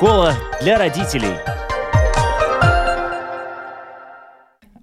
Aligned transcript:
Школа 0.00 0.32
для 0.62 0.78
родителей. 0.78 1.34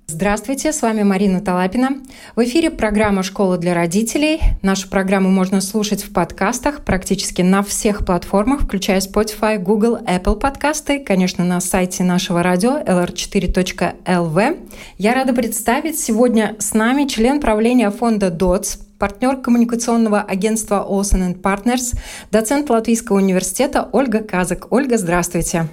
Здравствуйте, 0.06 0.72
с 0.72 0.84
вами 0.84 1.02
Марина 1.02 1.42
Талапина. 1.42 2.04
В 2.36 2.44
эфире 2.44 2.70
программа 2.70 3.24
«Школа 3.24 3.58
для 3.58 3.74
родителей». 3.74 4.40
Нашу 4.62 4.88
программу 4.90 5.32
можно 5.32 5.60
слушать 5.62 6.04
в 6.04 6.14
подкастах 6.14 6.86
практически 6.86 7.42
на 7.42 7.64
всех 7.64 8.06
платформах, 8.06 8.62
включая 8.62 9.00
Spotify, 9.00 9.58
Google, 9.58 9.98
Apple 10.06 10.40
подкасты, 10.40 11.00
конечно, 11.00 11.44
на 11.44 11.62
сайте 11.62 12.04
нашего 12.04 12.44
радио 12.44 12.78
lr4.lv. 12.78 14.70
Я 15.00 15.14
рада 15.16 15.34
представить 15.34 16.00
сегодня 16.00 16.56
с 16.60 16.76
нами 16.76 17.08
член 17.08 17.42
правления 17.42 17.90
фонда 17.90 18.30
ДОЦ, 18.30 18.87
партнер 19.00 19.38
коммуникационного 19.38 20.22
агентства 20.22 20.86
Olsen 20.88 21.40
Partners, 21.40 21.98
доцент 22.32 22.70
Латвийского 22.70 23.18
университета 23.18 23.90
Ольга 23.92 24.20
Казак. 24.20 24.72
Ольга, 24.72 24.98
здравствуйте. 24.98 25.68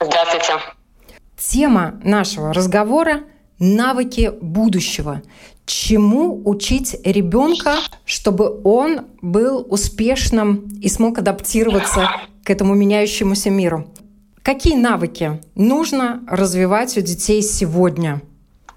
Здравствуйте. 0.00 0.54
Тема 1.36 2.00
нашего 2.02 2.52
разговора– 2.52 3.20
навыки 3.58 4.32
будущего. 4.40 5.22
Чему 5.66 6.40
учить 6.48 6.96
ребенка, 7.04 7.76
чтобы 8.04 8.60
он 8.64 9.02
был 9.20 9.66
успешным 9.68 10.68
и 10.80 10.88
смог 10.88 11.18
адаптироваться 11.18 12.08
к 12.44 12.50
этому 12.50 12.74
меняющемуся 12.74 13.50
миру? 13.50 13.86
Какие 14.42 14.76
навыки 14.76 15.42
нужно 15.54 16.22
развивать 16.26 16.96
у 16.96 17.02
детей 17.02 17.42
сегодня? 17.42 18.22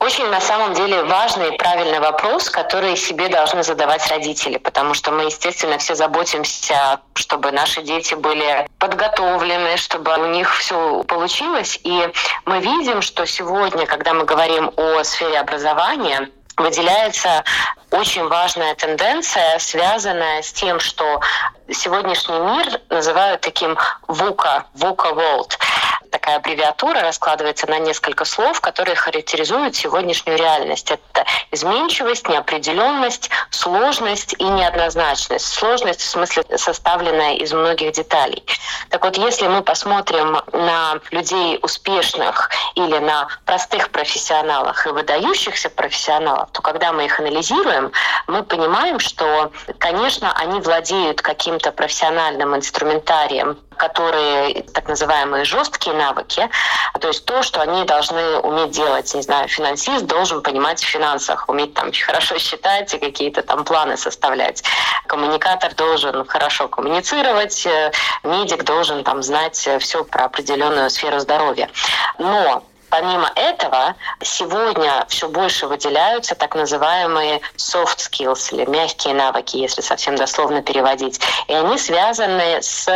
Очень 0.01 0.29
на 0.29 0.41
самом 0.41 0.73
деле 0.73 1.03
важный 1.03 1.53
и 1.53 1.57
правильный 1.57 1.99
вопрос, 1.99 2.49
который 2.49 2.97
себе 2.97 3.27
должны 3.27 3.61
задавать 3.61 4.09
родители, 4.09 4.57
потому 4.57 4.95
что 4.95 5.11
мы, 5.11 5.25
естественно, 5.25 5.77
все 5.77 5.93
заботимся, 5.93 6.99
чтобы 7.13 7.51
наши 7.51 7.83
дети 7.83 8.15
были 8.15 8.67
подготовлены, 8.79 9.77
чтобы 9.77 10.17
у 10.17 10.25
них 10.25 10.57
все 10.57 11.03
получилось. 11.03 11.79
И 11.83 12.11
мы 12.45 12.61
видим, 12.61 13.03
что 13.03 13.27
сегодня, 13.27 13.85
когда 13.85 14.15
мы 14.15 14.25
говорим 14.25 14.71
о 14.75 15.03
сфере 15.03 15.39
образования, 15.39 16.31
выделяется 16.57 17.43
очень 17.91 18.27
важная 18.27 18.73
тенденция, 18.73 19.59
связанная 19.59 20.41
с 20.41 20.51
тем, 20.51 20.79
что 20.79 21.21
сегодняшний 21.69 22.39
мир 22.39 22.81
называют 22.89 23.41
таким 23.41 23.77
VUCA, 24.07 24.63
VUCA 24.73 25.13
World 25.13 25.59
такая 26.11 26.35
аббревиатура 26.35 27.01
раскладывается 27.01 27.67
на 27.67 27.79
несколько 27.79 28.25
слов, 28.25 28.61
которые 28.61 28.95
характеризуют 28.95 29.75
сегодняшнюю 29.75 30.37
реальность. 30.37 30.91
Это 30.91 31.25
изменчивость, 31.51 32.27
неопределенность, 32.27 33.29
сложность 33.49 34.35
и 34.37 34.43
неоднозначность. 34.43 35.47
Сложность 35.47 36.01
в 36.01 36.09
смысле 36.09 36.43
составленная 36.57 37.35
из 37.35 37.53
многих 37.53 37.93
деталей. 37.93 38.43
Так 38.89 39.03
вот, 39.03 39.17
если 39.17 39.47
мы 39.47 39.63
посмотрим 39.63 40.41
на 40.51 40.99
людей 41.11 41.57
успешных 41.61 42.49
или 42.75 42.97
на 42.99 43.27
простых 43.45 43.89
профессионалах 43.89 44.85
и 44.85 44.89
выдающихся 44.89 45.69
профессионалов, 45.69 46.49
то 46.51 46.61
когда 46.61 46.91
мы 46.91 47.05
их 47.05 47.19
анализируем, 47.19 47.91
мы 48.27 48.43
понимаем, 48.43 48.99
что, 48.99 49.51
конечно, 49.79 50.33
они 50.33 50.59
владеют 50.59 51.21
каким-то 51.21 51.71
профессиональным 51.71 52.55
инструментарием, 52.55 53.57
которые 53.81 54.61
так 54.73 54.87
называемые 54.87 55.43
жесткие 55.43 55.95
навыки, 55.95 56.47
то 56.99 57.07
есть 57.07 57.25
то, 57.25 57.41
что 57.41 57.61
они 57.61 57.83
должны 57.83 58.37
уметь 58.37 58.69
делать. 58.69 59.11
Не 59.15 59.23
знаю, 59.23 59.47
финансист 59.47 60.05
должен 60.05 60.43
понимать 60.43 60.83
в 60.83 60.87
финансах, 60.87 61.49
уметь 61.49 61.73
там 61.73 61.91
хорошо 61.91 62.37
считать 62.37 62.93
и 62.93 62.99
какие-то 62.99 63.41
там 63.41 63.63
планы 63.63 63.97
составлять. 63.97 64.63
Коммуникатор 65.07 65.73
должен 65.73 66.25
хорошо 66.27 66.67
коммуницировать, 66.67 67.65
э, 67.65 67.91
медик 68.23 68.63
должен 68.63 69.03
там 69.03 69.23
знать 69.23 69.67
все 69.79 70.03
про 70.03 70.25
определенную 70.25 70.91
сферу 70.91 71.19
здоровья. 71.19 71.67
Но 72.19 72.63
Помимо 72.91 73.31
этого, 73.35 73.95
сегодня 74.21 75.05
все 75.07 75.29
больше 75.29 75.65
выделяются 75.65 76.35
так 76.35 76.55
называемые 76.55 77.39
soft 77.55 77.99
skills 77.99 78.53
или 78.53 78.65
мягкие 78.69 79.13
навыки, 79.13 79.55
если 79.55 79.79
совсем 79.79 80.17
дословно 80.17 80.61
переводить. 80.61 81.21
И 81.47 81.53
они 81.53 81.77
связаны 81.77 82.61
с 82.61 82.89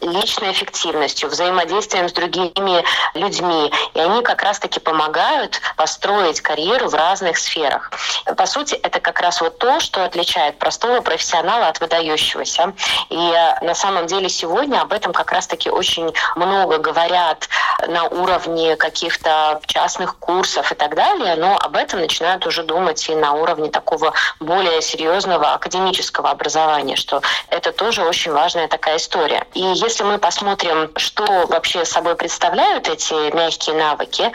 личной 0.00 0.52
эффективностью, 0.52 1.28
взаимодействием 1.28 2.08
с 2.08 2.12
другими 2.12 2.84
людьми. 3.14 3.72
И 3.94 3.98
они 3.98 4.22
как 4.22 4.40
раз-таки 4.42 4.78
помогают 4.78 5.60
построить 5.76 6.40
карьеру 6.40 6.88
в 6.88 6.94
разных 6.94 7.36
сферах. 7.36 7.90
По 8.36 8.46
сути, 8.46 8.74
это 8.76 9.00
как 9.00 9.20
раз 9.20 9.40
вот 9.40 9.58
то, 9.58 9.80
что 9.80 10.04
отличает 10.04 10.58
простого 10.58 11.00
профессионала 11.00 11.66
от 11.66 11.80
выдающегося. 11.80 12.72
И 13.08 13.16
э, 13.16 13.64
на 13.64 13.74
самом 13.74 14.06
деле 14.06 14.28
сегодня 14.28 14.80
об 14.80 14.92
этом 14.92 15.12
как 15.12 15.32
раз-таки 15.32 15.70
очень 15.70 16.14
много 16.36 16.78
говорят 16.78 17.48
на 17.88 18.04
уровне 18.04 18.76
каких-то 18.76 19.39
частных 19.66 20.18
курсов 20.18 20.72
и 20.72 20.74
так 20.74 20.94
далее, 20.94 21.36
но 21.36 21.56
об 21.56 21.76
этом 21.76 22.00
начинают 22.00 22.46
уже 22.46 22.62
думать 22.62 23.08
и 23.08 23.14
на 23.14 23.32
уровне 23.32 23.70
такого 23.70 24.12
более 24.40 24.82
серьезного 24.82 25.52
академического 25.54 26.30
образования, 26.30 26.96
что 26.96 27.22
это 27.48 27.72
тоже 27.72 28.02
очень 28.02 28.32
важная 28.32 28.68
такая 28.68 28.96
история. 28.96 29.46
И 29.54 29.60
если 29.60 30.04
мы 30.04 30.18
посмотрим, 30.18 30.90
что 30.96 31.46
вообще 31.46 31.84
собой 31.84 32.16
представляют 32.16 32.88
эти 32.88 33.34
мягкие 33.34 33.76
навыки, 33.76 34.32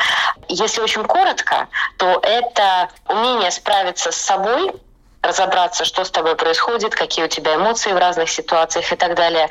если 0.47 0.81
очень 0.81 1.03
коротко, 1.03 1.67
то 1.97 2.19
это 2.21 2.89
умение 3.07 3.51
справиться 3.51 4.11
с 4.11 4.17
собой, 4.17 4.71
разобраться, 5.21 5.85
что 5.85 6.03
с 6.03 6.11
тобой 6.11 6.35
происходит, 6.35 6.95
какие 6.95 7.25
у 7.25 7.27
тебя 7.27 7.55
эмоции 7.55 7.91
в 7.91 7.97
разных 7.97 8.29
ситуациях 8.29 8.91
и 8.91 8.95
так 8.95 9.15
далее. 9.15 9.49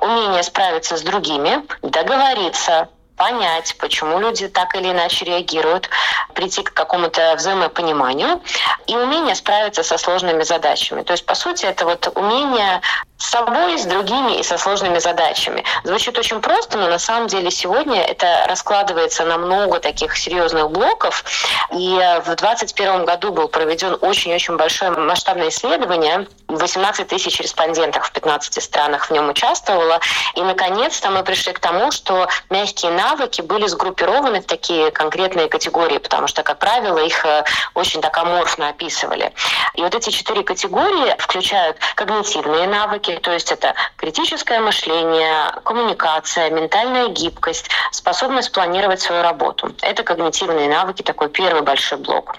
Умение 0.00 0.42
справиться 0.42 0.96
с 0.96 1.02
другими, 1.02 1.64
договориться, 1.82 2.88
понять, 3.22 3.76
почему 3.78 4.18
люди 4.18 4.48
так 4.48 4.74
или 4.74 4.90
иначе 4.90 5.24
реагируют, 5.24 5.88
прийти 6.34 6.64
к 6.64 6.74
какому-то 6.74 7.36
взаимопониманию 7.36 8.40
и 8.88 8.96
умение 8.96 9.36
справиться 9.36 9.84
со 9.84 9.96
сложными 9.96 10.42
задачами. 10.42 11.02
То 11.02 11.12
есть, 11.12 11.24
по 11.24 11.36
сути, 11.36 11.64
это 11.64 11.84
вот 11.84 12.10
умение 12.16 12.80
с 13.22 13.30
собой, 13.30 13.78
с 13.78 13.84
другими 13.84 14.40
и 14.40 14.42
со 14.42 14.58
сложными 14.58 14.98
задачами. 14.98 15.64
Звучит 15.84 16.18
очень 16.18 16.40
просто, 16.40 16.76
но 16.76 16.88
на 16.88 16.98
самом 16.98 17.28
деле 17.28 17.52
сегодня 17.52 18.02
это 18.02 18.44
раскладывается 18.48 19.24
на 19.24 19.38
много 19.38 19.78
таких 19.78 20.16
серьезных 20.16 20.70
блоков. 20.70 21.24
И 21.70 21.96
в 22.24 22.34
2021 22.34 23.04
году 23.04 23.32
был 23.32 23.46
проведен 23.46 23.96
очень-очень 24.00 24.56
большое 24.56 24.90
масштабное 24.90 25.50
исследование. 25.50 26.26
18 26.48 27.06
тысяч 27.06 27.40
респондентов 27.40 28.08
в 28.08 28.12
15 28.12 28.62
странах 28.62 29.06
в 29.06 29.10
нем 29.12 29.28
участвовало. 29.28 30.00
И, 30.34 30.42
наконец-то, 30.42 31.10
мы 31.10 31.22
пришли 31.22 31.52
к 31.52 31.60
тому, 31.60 31.92
что 31.92 32.26
мягкие 32.50 32.90
навыки 32.90 33.40
были 33.40 33.68
сгруппированы 33.68 34.40
в 34.40 34.46
такие 34.46 34.90
конкретные 34.90 35.48
категории, 35.48 35.98
потому 35.98 36.26
что, 36.26 36.42
как 36.42 36.58
правило, 36.58 36.98
их 36.98 37.24
э, 37.24 37.44
очень 37.74 38.00
так 38.00 38.18
аморфно 38.18 38.68
описывали. 38.68 39.32
И 39.74 39.80
вот 39.80 39.94
эти 39.94 40.10
четыре 40.10 40.42
категории 40.42 41.14
включают 41.18 41.78
когнитивные 41.94 42.66
навыки, 42.66 43.11
навыки, 43.12 43.22
то 43.22 43.32
есть 43.32 43.52
это 43.52 43.74
критическое 43.96 44.60
мышление, 44.60 45.52
коммуникация, 45.64 46.50
ментальная 46.50 47.08
гибкость, 47.08 47.68
способность 47.90 48.52
планировать 48.52 49.00
свою 49.00 49.22
работу. 49.22 49.72
Это 49.82 50.02
когнитивные 50.02 50.68
навыки, 50.68 51.02
такой 51.02 51.28
первый 51.28 51.62
большой 51.62 51.98
блок. 51.98 52.34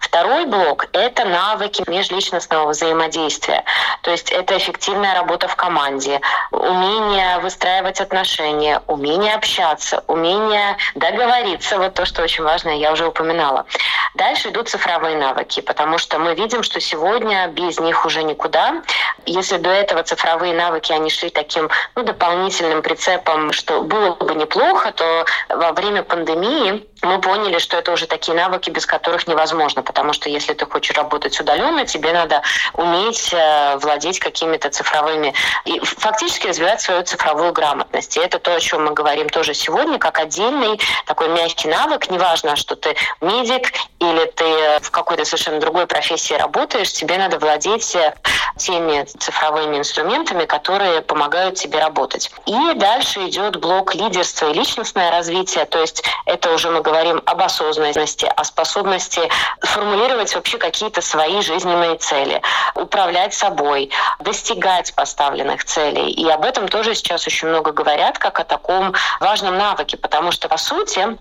Второй 0.00 0.46
блок— 0.46 0.86
это 0.92 1.24
навыки 1.24 1.84
межличностного 1.86 2.70
взаимодействия. 2.70 3.64
То 4.02 4.10
есть 4.10 4.30
это 4.30 4.56
эффективная 4.56 5.14
работа 5.14 5.48
в 5.48 5.56
команде, 5.56 6.20
умение 6.50 7.38
выстраивать 7.40 8.00
отношения, 8.00 8.80
умение 8.86 9.34
общаться, 9.34 10.04
умение 10.06 10.76
договориться. 10.94 11.78
Вот 11.78 11.94
то, 11.94 12.06
что 12.06 12.22
очень 12.22 12.44
важно, 12.44 12.70
я 12.70 12.92
уже 12.92 13.06
упоминала. 13.06 13.66
Дальше 14.14 14.48
идут 14.48 14.68
цифровые 14.68 15.16
навыки, 15.16 15.60
потому 15.60 15.98
что 15.98 16.18
мы 16.18 16.34
видим, 16.34 16.62
что 16.62 16.80
сегодня 16.80 17.46
без 17.48 17.78
них 17.78 18.04
уже 18.06 18.22
никуда. 18.22 18.82
Если 19.26 19.58
до 19.58 19.70
этого 19.70 20.02
цифровые 20.02 20.17
навыки, 20.24 20.92
они 20.92 21.10
шли 21.10 21.30
таким 21.30 21.70
ну, 21.94 22.02
дополнительным 22.02 22.82
прицепом, 22.82 23.52
что 23.52 23.82
было 23.82 24.14
бы 24.14 24.34
неплохо, 24.34 24.92
то 24.92 25.24
во 25.48 25.72
время 25.72 26.02
пандемии 26.02 26.86
мы 27.02 27.20
поняли, 27.20 27.58
что 27.58 27.76
это 27.76 27.92
уже 27.92 28.06
такие 28.06 28.36
навыки, 28.36 28.70
без 28.70 28.84
которых 28.86 29.28
невозможно, 29.28 29.82
потому 29.82 30.12
что 30.12 30.28
если 30.28 30.52
ты 30.54 30.66
хочешь 30.66 30.96
работать 30.96 31.38
удаленно, 31.40 31.86
тебе 31.86 32.12
надо 32.12 32.42
уметь 32.74 33.32
э, 33.32 33.76
владеть 33.76 34.18
какими-то 34.18 34.70
цифровыми 34.70 35.32
и 35.64 35.78
фактически 35.80 36.48
развивать 36.48 36.80
свою 36.80 37.02
цифровую 37.04 37.52
грамотность. 37.52 38.16
И 38.16 38.20
это 38.20 38.38
то, 38.38 38.54
о 38.54 38.60
чем 38.60 38.84
мы 38.84 38.92
говорим 38.92 39.28
тоже 39.28 39.54
сегодня, 39.54 39.98
как 39.98 40.18
отдельный 40.18 40.80
такой 41.06 41.28
мягкий 41.28 41.68
навык. 41.68 42.10
Неважно, 42.10 42.56
что 42.56 42.74
ты 42.74 42.96
медик 43.20 43.72
или 44.00 44.24
ты 44.34 44.80
в 44.80 44.90
какой-то 44.90 45.24
совершенно 45.24 45.60
другой 45.60 45.86
профессии 45.86 46.34
работаешь, 46.34 46.92
тебе 46.92 47.16
надо 47.18 47.38
владеть 47.38 47.94
э, 47.94 48.14
теми 48.56 49.04
цифровыми 49.04 49.78
инструментами, 49.78 50.07
инструментами, 50.08 50.46
которые 50.46 51.02
помогают 51.02 51.56
тебе 51.56 51.78
работать. 51.78 52.30
И 52.46 52.74
дальше 52.74 53.28
идет 53.28 53.56
блок 53.56 53.94
лидерства 53.94 54.50
и 54.50 54.54
личностное 54.54 55.10
развитие, 55.10 55.66
то 55.66 55.78
есть 55.80 56.02
это 56.26 56.52
уже 56.52 56.70
мы 56.70 56.80
говорим 56.80 57.22
об 57.26 57.42
осознанности, 57.42 58.24
о 58.24 58.44
способности 58.44 59.28
формулировать 59.60 60.34
вообще 60.34 60.58
какие-то 60.58 61.00
свои 61.02 61.42
жизненные 61.42 61.96
цели, 61.96 62.40
управлять 62.74 63.34
собой, 63.34 63.90
достигать 64.20 64.94
поставленных 64.94 65.64
целей. 65.64 66.10
И 66.10 66.28
об 66.28 66.44
этом 66.44 66.68
тоже 66.68 66.94
сейчас 66.94 67.26
очень 67.26 67.48
много 67.48 67.72
говорят, 67.72 68.18
как 68.18 68.40
о 68.40 68.44
таком 68.44 68.94
важном 69.20 69.56
навыке, 69.56 69.96
потому 69.96 70.32
что, 70.32 70.48
по 70.48 70.56
сути, 70.56 71.18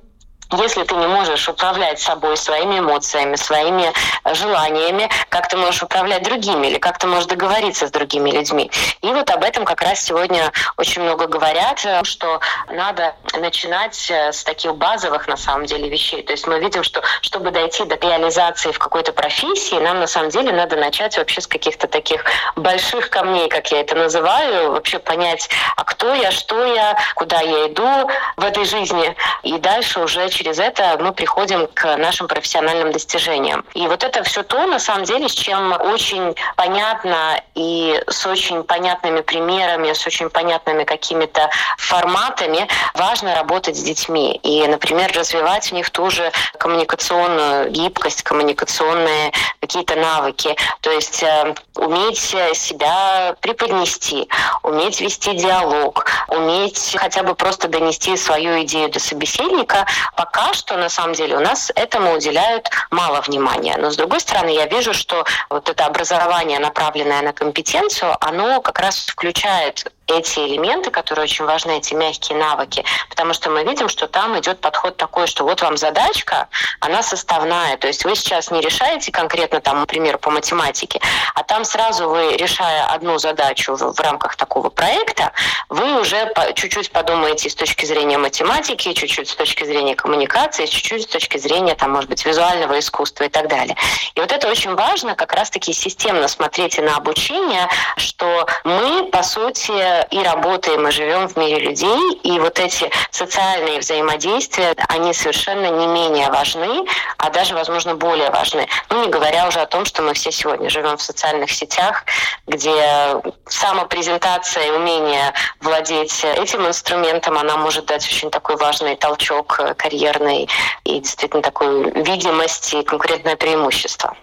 если 0.52 0.84
ты 0.84 0.96
не 0.96 1.08
можешь 1.08 1.50
управлять 1.50 2.00
собой, 2.00 2.38
своими 2.38 2.80
эмоциями, 2.80 3.36
своими 3.36 3.92
э, 4.24 4.34
желаниями, 4.34 5.10
как 5.30 5.48
ты 5.48 5.58
можешь 5.58 5.84
управлять 5.84 6.24
другими 6.24 6.68
или 6.68 6.78
как 6.78 6.98
ты 6.98 7.08
можешь 7.08 7.26
договориться 7.26 7.88
с 7.88 7.92
другими 7.92 8.32
людьми. 8.32 8.72
И 9.02 9.08
вот 9.08 9.30
об 9.30 9.44
этом 9.44 9.66
как 9.66 9.82
раз 9.82 10.02
сегодня 10.02 10.52
очень 10.78 11.02
много 11.02 11.28
говорят, 11.28 11.84
э, 11.86 12.04
что 12.04 12.40
надо 12.70 13.16
начинать 13.34 14.10
э, 14.10 14.32
с 14.32 14.44
таких 14.44 14.76
базовых 14.76 15.28
на 15.28 15.38
самом 15.38 15.66
деле 15.66 15.90
вещей. 15.90 16.24
То 16.24 16.32
есть 16.32 16.48
мы 16.48 16.60
видим, 16.60 16.84
что 16.84 17.02
чтобы 17.22 17.52
дойти 17.52 17.84
до 17.86 17.96
реализации 17.96 18.72
в 18.72 18.80
какой-то 18.80 19.12
профессии, 19.12 19.76
нам 19.76 20.00
на 20.00 20.08
самом 20.08 20.30
деле 20.30 20.52
надо 20.52 20.76
начать 20.76 21.18
вообще 21.18 21.42
с 21.42 21.48
каких-то 21.48 21.88
таких 21.88 22.24
больших 22.56 23.10
камней, 23.10 23.50
как 23.50 23.72
я 23.72 23.82
это 23.82 23.96
называю, 23.96 24.72
вообще 24.72 25.00
понять, 25.00 25.50
а 25.76 25.84
кто 25.84 26.14
я, 26.14 26.32
что 26.32 26.64
я, 26.66 26.98
куда 27.16 27.42
я 27.42 27.68
иду 27.68 28.10
в 28.38 28.44
этой 28.44 28.66
жизни, 28.66 29.16
и 29.44 29.58
дальше 29.58 30.00
уже 30.00 30.30
через 30.38 30.60
это 30.60 30.98
мы 31.00 31.14
приходим 31.14 31.68
к 31.74 31.98
нашим 31.98 32.28
профессиональным 32.28 32.92
достижениям. 32.92 33.66
И 33.74 33.88
вот 33.88 34.04
это 34.04 34.22
все 34.24 34.44
то, 34.44 34.68
на 34.68 34.78
самом 34.78 35.04
деле, 35.04 35.28
с 35.28 35.34
чем 35.34 35.72
очень 35.72 36.36
понятно 36.56 37.42
и 37.56 38.00
с 38.08 38.24
очень 38.28 38.64
понятными 38.64 39.22
примерами, 39.22 39.94
с 39.94 40.06
очень 40.06 40.30
понятными 40.30 40.84
какими-то 40.84 41.50
форматами 41.80 42.68
важно 42.94 43.34
работать 43.34 43.76
с 43.78 43.82
детьми. 43.82 44.40
И, 44.44 44.68
например, 44.68 45.12
развивать 45.14 45.70
в 45.70 45.72
них 45.72 45.90
ту 45.90 46.12
же 46.12 46.32
коммуникационную 46.60 47.72
гибкость, 47.72 48.22
коммуникационные 48.22 49.32
какие-то 49.60 49.96
навыки. 49.96 50.56
То 50.82 50.92
есть 50.92 51.24
э, 51.24 51.56
уметь 51.76 52.20
себя 52.20 53.36
преподнести, 53.42 54.30
уметь 54.62 55.02
вести 55.02 55.36
диалог, 55.36 56.06
уметь 56.28 56.96
хотя 56.96 57.24
бы 57.24 57.34
просто 57.34 57.68
донести 57.68 58.16
свою 58.18 58.62
идею 58.64 58.92
до 58.92 59.00
собеседника, 59.00 59.88
пока 60.16 60.27
что 60.54 60.78
на 60.78 60.90
самом 60.90 61.14
деле 61.14 61.38
у 61.38 61.40
нас 61.40 61.72
этому 61.76 62.14
уделяют 62.14 62.70
мало 62.92 63.22
внимания. 63.22 63.76
Но 63.78 63.92
с 63.92 63.96
другой 63.96 64.20
стороны, 64.20 64.50
я 64.50 64.66
вижу, 64.66 64.94
что 64.94 65.26
вот 65.50 65.70
это 65.70 65.86
образование, 65.86 66.60
направленное 66.60 67.22
на 67.22 67.34
компетенцию, 67.34 68.16
оно 68.20 68.62
как 68.62 68.80
раз 68.80 69.00
включает 69.08 69.92
эти 70.08 70.40
элементы, 70.40 70.90
которые 70.90 71.24
очень 71.24 71.46
важны, 71.46 71.78
эти 71.78 71.94
мягкие 71.94 72.38
навыки, 72.38 72.84
потому 73.10 73.34
что 73.34 73.50
мы 73.50 73.64
видим, 73.64 73.90
что 73.90 74.08
там 74.08 74.38
идет 74.40 74.60
подход 74.60 74.98
такой, 74.98 75.28
что 75.28 75.44
вот 75.44 75.62
вам 75.62 75.78
задачка, 75.78 76.48
она 76.80 77.04
составная, 77.04 77.78
то 77.78 77.88
есть 77.88 78.06
вы 78.06 78.16
сейчас 78.16 78.52
не 78.52 78.62
решаете 78.62 79.12
конкретно 79.12 79.62
там, 79.62 79.80
например, 79.80 80.18
по 80.18 80.32
математике, 80.32 81.02
а 81.36 81.44
там 81.44 81.66
сразу 81.66 82.10
вы, 82.10 82.38
решая 82.38 82.86
одну 82.86 83.18
задачу 83.20 83.76
в, 83.76 83.94
в 83.94 84.00
рамках 84.00 84.36
такого 84.36 84.70
проекта, 84.70 85.32
вы 85.70 86.00
уже 86.00 86.32
чуть-чуть 86.56 86.92
подумаете 86.92 87.50
с 87.50 87.56
точки 87.56 87.86
зрения 87.86 88.18
математики, 88.18 88.94
чуть-чуть 88.94 89.30
с 89.30 89.36
точки 89.36 89.66
зрения 89.66 89.96
коммуникации, 89.96 90.66
чуть-чуть 90.66 91.04
с 91.04 91.08
точки 91.08 91.38
зрения, 91.38 91.76
там, 91.76 91.92
может 91.92 92.10
быть, 92.10 92.26
визуального 92.26 92.80
искусства 92.80 93.26
и 93.26 93.30
так 93.30 93.48
далее. 93.48 93.76
И 94.16 94.20
вот 94.20 94.32
это 94.32 94.48
очень 94.48 94.74
важно, 94.76 95.16
как 95.16 95.34
раз-таки 95.34 95.74
системно 95.74 96.28
смотреть 96.28 96.78
на 96.78 96.96
обучение, 96.96 97.68
что 97.98 98.48
мы, 98.64 99.10
по 99.12 99.24
сути, 99.24 99.97
и 100.12 100.24
работаем, 100.24 100.88
и 100.88 100.92
живем 100.92 101.28
в 101.28 101.38
мире 101.38 101.60
людей, 101.60 102.20
и 102.24 102.40
вот 102.40 102.60
эти 102.60 102.90
социальные 103.12 103.80
взаимодействия, 103.80 104.76
они 104.90 105.14
совершенно 105.14 105.68
не 105.68 105.88
менее 105.88 106.30
важны, 106.30 106.86
а 107.18 107.30
даже, 107.30 107.54
возможно, 107.54 107.96
более 107.96 108.30
важны. 108.32 108.68
Ну, 108.90 109.04
не 109.04 109.10
говоря 109.10 109.48
уже 109.48 109.60
о 109.60 109.66
том, 109.66 109.86
что 109.86 110.02
мы 110.02 110.14
все 110.14 110.32
сегодня 110.32 110.70
живем 110.70 110.98
в 110.98 111.02
социальных 111.02 111.52
сетях, 111.52 112.04
где 112.48 113.22
самопрезентация 113.46 114.68
и 114.68 114.72
умение 114.72 115.34
владеть 115.62 116.24
этим 116.24 116.68
инструментом, 116.68 117.38
она 117.38 117.58
может 117.58 117.86
дать 117.86 118.06
очень 118.06 118.30
такой 118.30 118.58
важный 118.58 118.96
толчок 118.96 119.60
карьерный 119.78 120.50
и 120.84 121.00
действительно 121.00 121.42
такую 121.42 122.04
видимость 122.04 122.74
и 122.74 122.84
конкурентное 122.84 123.36
преимущество. 123.36 124.16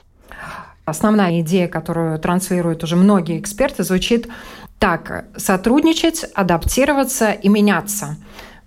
Основная 0.87 1.41
идея, 1.41 1.67
которую 1.67 2.19
транслируют 2.19 2.85
уже 2.85 2.97
многие 2.97 3.41
эксперты, 3.41 3.85
звучит 3.85 4.29
так, 4.79 5.27
сотрудничать, 5.37 6.25
адаптироваться 6.35 7.33
и 7.33 7.49
меняться 7.49 8.17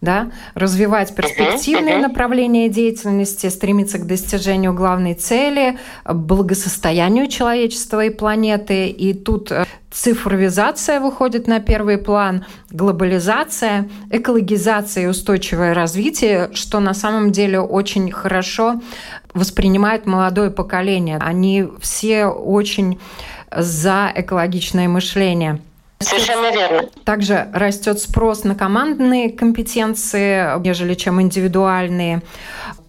да, 0.01 0.31
развивать 0.53 1.15
перспективные 1.15 1.95
uh-huh, 1.95 1.99
uh-huh. 1.99 2.07
направления 2.07 2.69
деятельности, 2.69 3.47
стремиться 3.47 3.97
к 3.97 4.05
достижению 4.05 4.73
главной 4.73 5.15
цели, 5.15 5.79
благосостоянию 6.05 7.27
человечества 7.27 8.05
и 8.05 8.09
планеты. 8.11 8.89
И 8.89 9.13
тут 9.13 9.51
э, 9.51 9.65
цифровизация 9.89 10.99
выходит 10.99 11.47
на 11.47 11.59
первый 11.59 11.97
план, 11.97 12.45
глобализация, 12.69 13.89
экологизация 14.11 15.05
и 15.05 15.07
устойчивое 15.07 15.73
развитие, 15.73 16.51
что 16.53 16.79
на 16.79 16.93
самом 16.93 17.31
деле 17.31 17.59
очень 17.59 18.11
хорошо 18.11 18.79
воспринимает 19.33 20.05
молодое 20.05 20.51
поколение. 20.51 21.17
Они 21.17 21.67
все 21.81 22.27
очень 22.27 22.99
за 23.51 24.11
экологичное 24.13 24.87
мышление. 24.87 25.59
Совершенно 25.99 26.51
верно. 26.51 26.89
Также 27.03 27.49
растет 27.53 27.99
спрос 27.99 28.43
на 28.43 28.55
командные 28.55 29.31
компетенции, 29.31 30.59
нежели 30.61 30.93
чем 30.93 31.21
индивидуальные 31.21 32.21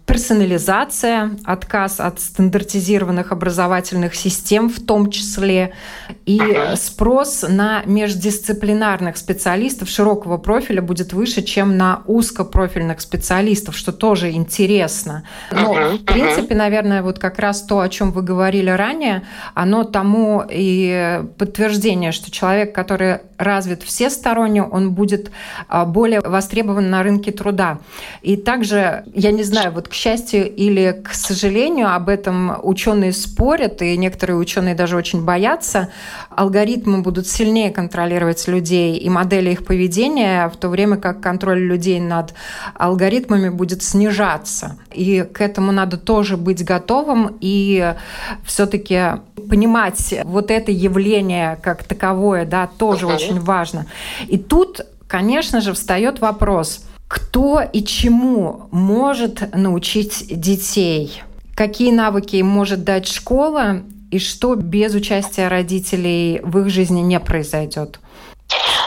персонализация, 0.08 1.36
отказ 1.44 2.00
от 2.00 2.18
стандартизированных 2.18 3.30
образовательных 3.30 4.14
систем 4.14 4.70
в 4.70 4.80
том 4.84 5.10
числе, 5.10 5.74
и 6.28 6.76
спрос 6.76 7.42
на 7.48 7.82
междисциплинарных 7.86 9.16
специалистов 9.16 9.88
широкого 9.88 10.36
профиля 10.36 10.82
будет 10.82 11.14
выше, 11.14 11.40
чем 11.40 11.78
на 11.78 12.02
узкопрофильных 12.06 13.00
специалистов, 13.00 13.74
что 13.74 13.92
тоже 13.92 14.32
интересно. 14.32 15.24
Но, 15.50 15.72
в 15.72 16.04
принципе, 16.04 16.54
наверное, 16.54 17.02
вот 17.02 17.18
как 17.18 17.38
раз 17.38 17.62
то, 17.62 17.80
о 17.80 17.88
чем 17.88 18.12
вы 18.12 18.20
говорили 18.20 18.68
ранее, 18.68 19.22
оно 19.54 19.84
тому 19.84 20.44
и 20.46 21.22
подтверждение, 21.38 22.12
что 22.12 22.30
человек, 22.30 22.74
который 22.74 23.20
развит 23.38 23.82
всесторонне, 23.82 24.62
он 24.62 24.92
будет 24.92 25.30
а, 25.68 25.86
более 25.86 26.20
востребован 26.20 26.90
на 26.90 27.02
рынке 27.02 27.32
труда. 27.32 27.78
И 28.20 28.36
также, 28.36 29.04
я 29.14 29.30
не 29.30 29.44
знаю, 29.44 29.72
вот 29.72 29.88
к 29.88 29.94
счастью 29.94 30.52
или 30.54 31.00
к 31.02 31.14
сожалению, 31.14 31.94
об 31.94 32.10
этом 32.10 32.58
ученые 32.62 33.14
спорят, 33.14 33.80
и 33.80 33.96
некоторые 33.96 34.36
ученые 34.36 34.74
даже 34.74 34.96
очень 34.96 35.24
боятся. 35.24 35.88
Алгоритмы 36.30 37.02
будут 37.02 37.26
сильнее 37.26 37.70
контролировать 37.70 38.46
людей 38.48 38.96
и 38.96 39.08
модели 39.08 39.50
их 39.50 39.64
поведения, 39.64 40.48
в 40.48 40.56
то 40.56 40.68
время 40.68 40.96
как 40.96 41.20
контроль 41.20 41.60
людей 41.60 42.00
над 42.00 42.34
алгоритмами 42.74 43.48
будет 43.48 43.82
снижаться. 43.82 44.78
И 44.92 45.22
к 45.22 45.40
этому 45.40 45.72
надо 45.72 45.96
тоже 45.96 46.36
быть 46.36 46.64
готовым 46.64 47.36
и 47.40 47.94
все-таки 48.44 49.20
понимать 49.48 50.14
вот 50.24 50.50
это 50.50 50.70
явление 50.70 51.58
как 51.62 51.84
таковое, 51.84 52.44
да, 52.44 52.66
тоже 52.66 53.06
uh-huh. 53.06 53.14
очень 53.14 53.40
важно. 53.40 53.86
И 54.26 54.38
тут, 54.38 54.82
конечно 55.06 55.60
же, 55.60 55.72
встает 55.72 56.20
вопрос– 56.20 56.84
кто 57.08 57.62
и 57.62 57.82
чему 57.82 58.68
может 58.70 59.54
научить 59.54 60.26
детей? 60.28 61.22
Какие 61.56 61.90
навыки 61.90 62.36
им 62.36 62.46
может 62.46 62.84
дать 62.84 63.08
школа 63.08 63.82
и 64.10 64.18
что 64.18 64.54
без 64.54 64.94
участия 64.94 65.48
родителей 65.48 66.40
в 66.42 66.58
их 66.58 66.70
жизни 66.70 67.00
не 67.00 67.20
произойдет? 67.20 68.00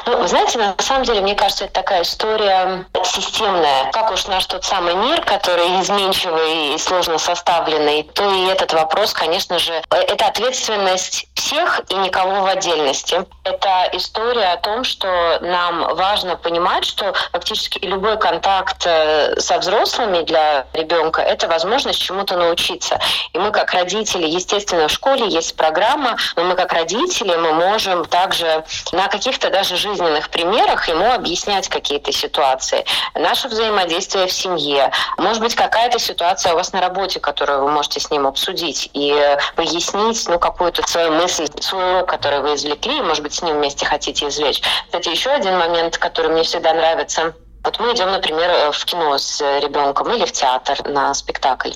Ну, 0.06 0.18
вы 0.18 0.28
знаете, 0.28 0.58
на 0.58 0.76
самом 0.80 1.04
деле, 1.04 1.22
мне 1.22 1.36
кажется, 1.36 1.66
это 1.66 1.74
такая 1.74 2.02
история 2.02 2.86
системная. 3.04 3.92
Как 3.92 4.12
уж 4.12 4.26
наш 4.28 4.46
тот 4.46 4.64
самый 4.64 4.96
мир, 4.96 5.22
который 5.22 5.82
изменчивый 5.82 6.76
и 6.76 6.78
сложно 6.78 7.18
составленный, 7.18 8.04
то 8.04 8.30
и 8.32 8.46
этот 8.46 8.74
вопрос, 8.74 9.14
конечно 9.14 9.60
же, 9.60 9.74
это 9.90 10.26
ответственность 10.26 11.28
всех 11.36 11.82
и 11.90 11.96
никого 11.96 12.42
в 12.42 12.46
отдельности. 12.46 13.26
Это 13.44 13.90
история 13.94 14.54
о 14.54 14.58
том, 14.58 14.84
что 14.84 15.40
нам 15.42 15.96
важно 15.96 16.36
понимать, 16.36 16.86
что 16.86 17.14
фактически 17.32 17.86
любой 17.86 18.18
контакт 18.18 18.84
э, 18.86 19.40
со 19.40 19.60
взрослыми 19.60 20.24
для 20.24 20.66
ребенка– 20.74 21.22
это 21.24 21.48
возможность 21.48 22.02
чему-то 22.02 22.38
научиться. 22.38 23.00
И 23.34 23.38
мы 23.38 23.52
как 23.52 23.72
родители, 23.74 24.28
естественно, 24.28 24.88
в 24.88 24.92
школе 24.92 25.28
есть 25.28 25.56
программа, 25.56 26.18
но 26.36 26.44
мы 26.44 26.56
как 26.56 26.74
родители, 26.74 27.36
мы 27.36 27.54
можем 27.54 28.06
также 28.06 28.64
на 28.92 29.08
каких-то 29.08 29.50
даже 29.50 29.76
жизненных 29.76 29.91
жизненных 29.92 30.30
примерах 30.30 30.88
ему 30.88 31.12
объяснять 31.12 31.68
какие-то 31.68 32.12
ситуации. 32.12 32.86
Наше 33.14 33.48
взаимодействие 33.48 34.28
в 34.28 34.32
семье. 34.32 34.92
Может 35.18 35.42
быть, 35.42 35.56
какая-то 35.56 36.00
ситуация 36.00 36.54
у 36.54 36.56
вас 36.56 36.74
на 36.74 36.82
работе, 36.82 37.20
которую 37.20 37.64
вы 37.64 37.72
можете 37.72 38.00
с 38.00 38.10
ним 38.10 38.28
обсудить 38.28 38.90
и 38.94 39.38
пояснить 39.56 40.28
ну, 40.28 40.40
какую-то 40.40 40.88
свою 40.88 41.12
мысль, 41.12 41.48
свой 41.60 41.92
урок, 41.92 42.10
который 42.10 42.42
вы 42.42 42.56
извлекли, 42.56 43.00
и, 43.00 43.02
может 43.02 43.24
быть, 43.24 43.34
с 43.34 43.42
ним 43.42 43.58
вместе 43.58 43.86
хотите 43.86 44.28
извлечь. 44.28 44.62
Кстати, 44.86 45.10
еще 45.10 45.30
один 45.30 45.58
момент, 45.58 45.98
который 45.98 46.32
мне 46.32 46.44
всегда 46.44 46.74
нравится, 46.74 47.34
вот 47.64 47.80
мы 47.80 47.94
идем, 47.94 48.12
например, 48.12 48.72
в 48.72 48.86
кино 48.86 49.18
с 49.18 49.40
ребенком 49.60 50.12
или 50.14 50.26
в 50.26 50.32
театр 50.32 50.78
на 50.88 51.14
спектакль 51.14 51.72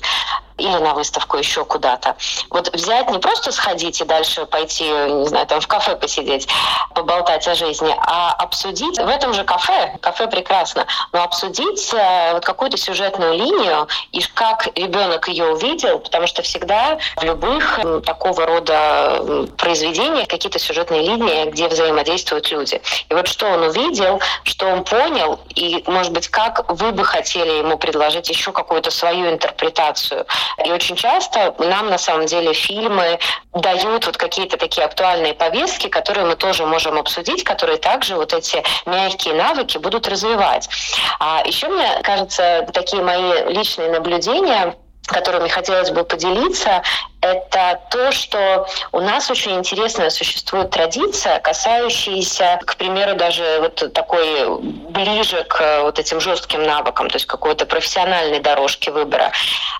или 0.58 0.76
на 0.78 0.94
выставку 0.94 1.36
еще 1.36 1.64
куда-то. 1.64 2.16
Вот 2.50 2.72
взять 2.74 3.10
не 3.10 3.18
просто 3.18 3.52
сходить 3.52 4.00
и 4.00 4.04
дальше 4.04 4.46
пойти, 4.46 4.84
не 4.84 5.26
знаю, 5.26 5.46
там 5.46 5.60
в 5.60 5.66
кафе 5.66 5.96
посидеть, 5.96 6.48
поболтать 6.94 7.46
о 7.46 7.54
жизни, 7.54 7.94
а 7.98 8.32
обсудить 8.32 8.98
в 8.98 9.08
этом 9.08 9.34
же 9.34 9.44
кафе, 9.44 9.96
кафе 10.00 10.26
прекрасно, 10.28 10.86
но 11.12 11.22
обсудить 11.22 11.92
э, 11.92 12.32
вот 12.32 12.44
какую-то 12.44 12.76
сюжетную 12.76 13.34
линию 13.34 13.86
и 14.12 14.22
как 14.34 14.68
ребенок 14.76 15.28
ее 15.28 15.52
увидел, 15.52 15.98
потому 15.98 16.26
что 16.26 16.42
всегда 16.42 16.98
в 17.16 17.22
любых 17.22 17.80
такого 18.04 18.46
рода 18.46 19.50
произведениях 19.56 20.28
какие-то 20.28 20.58
сюжетные 20.58 21.02
линии, 21.02 21.50
где 21.50 21.68
взаимодействуют 21.68 22.50
люди. 22.50 22.80
И 23.08 23.14
вот 23.14 23.28
что 23.28 23.46
он 23.46 23.62
увидел, 23.64 24.20
что 24.44 24.66
он 24.66 24.84
понял, 24.84 25.40
и, 25.54 25.84
может 25.86 26.12
быть, 26.12 26.28
как 26.28 26.64
вы 26.68 26.92
бы 26.92 27.04
хотели 27.04 27.58
ему 27.58 27.76
предложить 27.78 28.28
еще 28.28 28.52
какую-то 28.52 28.90
свою 28.90 29.30
интерпретацию 29.30 30.26
и 30.64 30.70
очень 30.70 30.96
часто 30.96 31.54
нам 31.58 31.88
на 31.90 31.98
самом 31.98 32.26
деле 32.26 32.52
фильмы 32.52 33.18
дают 33.52 34.06
вот 34.06 34.16
какие-то 34.16 34.56
такие 34.56 34.84
актуальные 34.84 35.34
повестки, 35.34 35.88
которые 35.88 36.26
мы 36.26 36.36
тоже 36.36 36.66
можем 36.66 36.98
обсудить, 36.98 37.44
которые 37.44 37.78
также 37.78 38.16
вот 38.16 38.32
эти 38.32 38.62
мягкие 38.86 39.34
навыки 39.34 39.78
будут 39.78 40.08
развивать. 40.08 40.68
А 41.20 41.42
еще 41.44 41.68
мне 41.68 42.00
кажется, 42.02 42.66
такие 42.72 43.02
мои 43.02 43.52
личные 43.52 43.90
наблюдения 43.90 44.74
которыми 45.06 45.48
хотелось 45.48 45.90
бы 45.90 46.04
поделиться, 46.04 46.82
это 47.32 47.80
то, 47.90 48.12
что 48.12 48.66
у 48.92 49.00
нас 49.00 49.30
очень 49.30 49.56
интересная 49.56 50.10
существует 50.10 50.70
традиция, 50.70 51.40
касающаяся, 51.40 52.58
к 52.64 52.76
примеру, 52.76 53.16
даже 53.16 53.58
вот 53.60 53.92
такой 53.92 54.60
ближе 54.60 55.44
к 55.44 55.82
вот 55.82 55.98
этим 55.98 56.20
жестким 56.20 56.62
навыкам, 56.62 57.08
то 57.08 57.16
есть 57.16 57.26
какой-то 57.26 57.66
профессиональной 57.66 58.40
дорожки 58.40 58.90
выбора. 58.90 59.32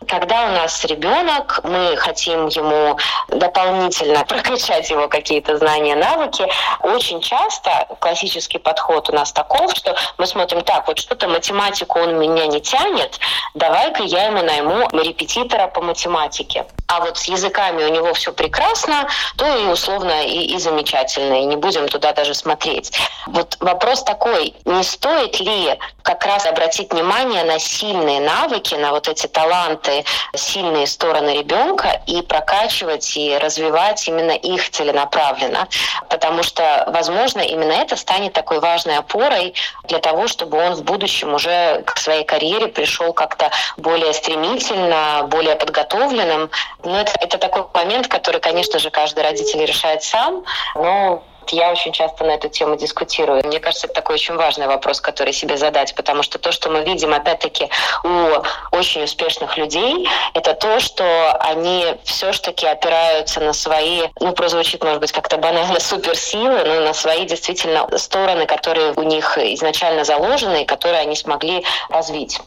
Когда 0.06 0.46
у 0.46 0.50
нас 0.50 0.84
ребенок, 0.84 1.60
мы 1.64 1.96
хотим 1.96 2.48
ему 2.48 2.98
дополнительно 3.28 4.24
прокачать 4.28 4.90
его 4.90 5.08
какие-то 5.08 5.58
знания, 5.58 5.96
навыки, 5.96 6.46
очень 6.80 7.20
часто 7.20 7.86
классический 8.00 8.58
подход 8.58 9.08
у 9.10 9.12
нас 9.12 9.32
таков, 9.32 9.72
что 9.74 9.96
мы 10.18 10.26
смотрим, 10.26 10.62
так, 10.62 10.86
вот 10.86 10.98
что-то 10.98 11.28
математику 11.28 11.98
он 11.98 12.18
меня 12.18 12.46
не 12.46 12.60
тянет, 12.60 13.18
давай-ка 13.54 14.02
я 14.02 14.26
ему 14.26 14.42
найму 14.42 14.88
репетитора 14.92 15.68
по 15.68 15.80
математике. 15.80 16.66
А 16.88 17.00
вот 17.00 17.18
с 17.18 17.24
языками 17.24 17.84
у 17.84 17.88
него 17.88 18.14
все 18.14 18.32
прекрасно, 18.32 19.08
то 19.36 19.46
и 19.46 19.64
условно 19.66 20.24
и, 20.24 20.54
и 20.54 20.58
замечательно, 20.58 21.42
и 21.42 21.44
не 21.44 21.56
будем 21.56 21.88
туда 21.88 22.12
даже 22.12 22.34
смотреть. 22.34 22.92
Вот 23.26 23.56
вопрос 23.60 24.04
такой, 24.04 24.54
не 24.64 24.82
стоит 24.84 25.40
ли 25.40 25.78
как 26.02 26.24
раз 26.24 26.46
обратить 26.46 26.92
внимание 26.92 27.42
на 27.42 27.58
сильные 27.58 28.20
навыки, 28.20 28.74
на 28.74 28.92
вот 28.92 29.08
эти 29.08 29.26
таланты, 29.26 30.04
сильные 30.34 30.86
стороны 30.86 31.30
ребенка 31.30 32.00
и 32.06 32.22
прокачивать 32.22 33.16
и 33.16 33.36
развивать 33.36 34.06
именно 34.06 34.30
их 34.30 34.70
целенаправленно. 34.70 35.66
Потому 36.08 36.44
что, 36.44 36.84
возможно, 36.88 37.40
именно 37.40 37.72
это 37.72 37.96
станет 37.96 38.32
такой 38.32 38.60
важной 38.60 38.98
опорой 38.98 39.54
для 39.88 39.98
того, 39.98 40.28
чтобы 40.28 40.58
он 40.58 40.74
в 40.74 40.84
будущем 40.84 41.34
уже 41.34 41.82
к 41.84 41.98
своей 41.98 42.24
карьере 42.24 42.68
пришел 42.68 43.12
как-то 43.12 43.50
более 43.76 44.12
стремительно, 44.12 45.26
более 45.28 45.56
подготовленным. 45.56 46.50
Но 46.85 47.00
это, 47.00 47.12
это 47.21 47.38
такой 47.38 47.64
момент, 47.75 48.09
который, 48.09 48.40
конечно 48.40 48.78
же, 48.78 48.90
каждый 48.90 49.25
родитель 49.25 49.64
решает 49.64 50.02
сам, 50.02 50.45
но 50.75 51.23
я 51.52 51.71
очень 51.71 51.92
часто 51.92 52.25
на 52.25 52.33
эту 52.33 52.49
тему 52.49 52.76
дискутирую. 52.76 53.45
Мне 53.47 53.61
кажется, 53.61 53.87
это 53.87 53.95
такой 53.95 54.14
очень 54.14 54.35
важный 54.35 54.66
вопрос, 54.66 55.00
который 55.00 55.33
себе 55.33 55.56
задать, 55.56 55.95
потому 55.95 56.23
что 56.23 56.38
то, 56.38 56.52
что 56.52 56.71
мы 56.71 56.83
видим, 56.83 57.12
опять-таки, 57.14 57.68
у 58.04 58.76
очень 58.76 59.04
успешных 59.04 59.56
людей, 59.56 60.09
это 60.35 60.54
то, 60.54 60.80
что 60.80 61.33
они 61.40 61.85
все-таки 62.04 62.66
опираются 62.66 63.40
на 63.40 63.52
свои, 63.52 64.02
ну, 64.21 64.33
прозвучит, 64.33 64.83
может 64.83 65.00
быть, 65.00 65.12
как-то 65.12 65.37
банально, 65.37 65.80
суперсилы, 65.80 66.64
но 66.64 66.80
на 66.80 66.95
свои 66.95 67.25
действительно 67.26 67.87
стороны, 67.99 68.47
которые 68.47 68.92
у 68.92 69.02
них 69.02 69.38
изначально 69.38 70.04
заложены 70.04 70.62
и 70.62 70.66
которые 70.66 71.00
они 71.00 71.16
смогли 71.16 71.64
развить. 71.90 72.40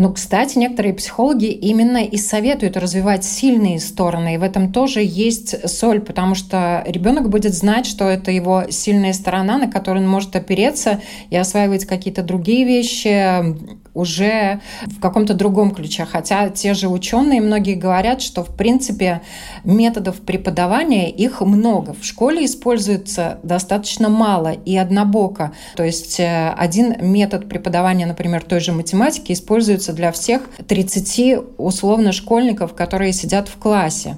Но, 0.00 0.10
кстати, 0.14 0.56
некоторые 0.56 0.94
психологи 0.94 1.48
именно 1.48 1.98
и 1.98 2.16
советуют 2.16 2.78
развивать 2.78 3.22
сильные 3.22 3.78
стороны. 3.78 4.32
И 4.32 4.38
в 4.38 4.42
этом 4.42 4.72
тоже 4.72 5.02
есть 5.04 5.68
соль, 5.68 6.00
потому 6.00 6.34
что 6.34 6.82
ребенок 6.86 7.28
будет 7.28 7.52
знать, 7.52 7.84
что 7.84 8.08
это 8.08 8.30
его 8.30 8.64
сильная 8.70 9.12
сторона, 9.12 9.58
на 9.58 9.70
которую 9.70 10.04
он 10.04 10.10
может 10.10 10.34
опереться 10.34 11.02
и 11.28 11.36
осваивать 11.36 11.84
какие-то 11.84 12.22
другие 12.22 12.64
вещи, 12.64 13.54
уже 13.94 14.60
в 14.86 15.00
каком-то 15.00 15.34
другом 15.34 15.72
ключе. 15.72 16.04
Хотя 16.04 16.48
те 16.48 16.74
же 16.74 16.88
ученые 16.88 17.40
многие 17.40 17.74
говорят, 17.74 18.22
что 18.22 18.44
в 18.44 18.54
принципе 18.54 19.22
методов 19.64 20.20
преподавания 20.20 21.10
их 21.10 21.40
много. 21.40 21.94
В 21.94 22.04
школе 22.04 22.44
используется 22.44 23.38
достаточно 23.42 24.08
мало 24.08 24.52
и 24.52 24.76
однобоко. 24.76 25.52
То 25.76 25.84
есть 25.84 26.20
э, 26.20 26.54
один 26.56 26.96
метод 27.00 27.48
преподавания, 27.48 28.06
например, 28.06 28.42
той 28.42 28.60
же 28.60 28.72
математики 28.72 29.32
используется 29.32 29.92
для 29.92 30.12
всех 30.12 30.42
30 30.66 31.38
условно 31.58 32.12
школьников, 32.12 32.74
которые 32.74 33.12
сидят 33.12 33.48
в 33.48 33.56
классе. 33.56 34.16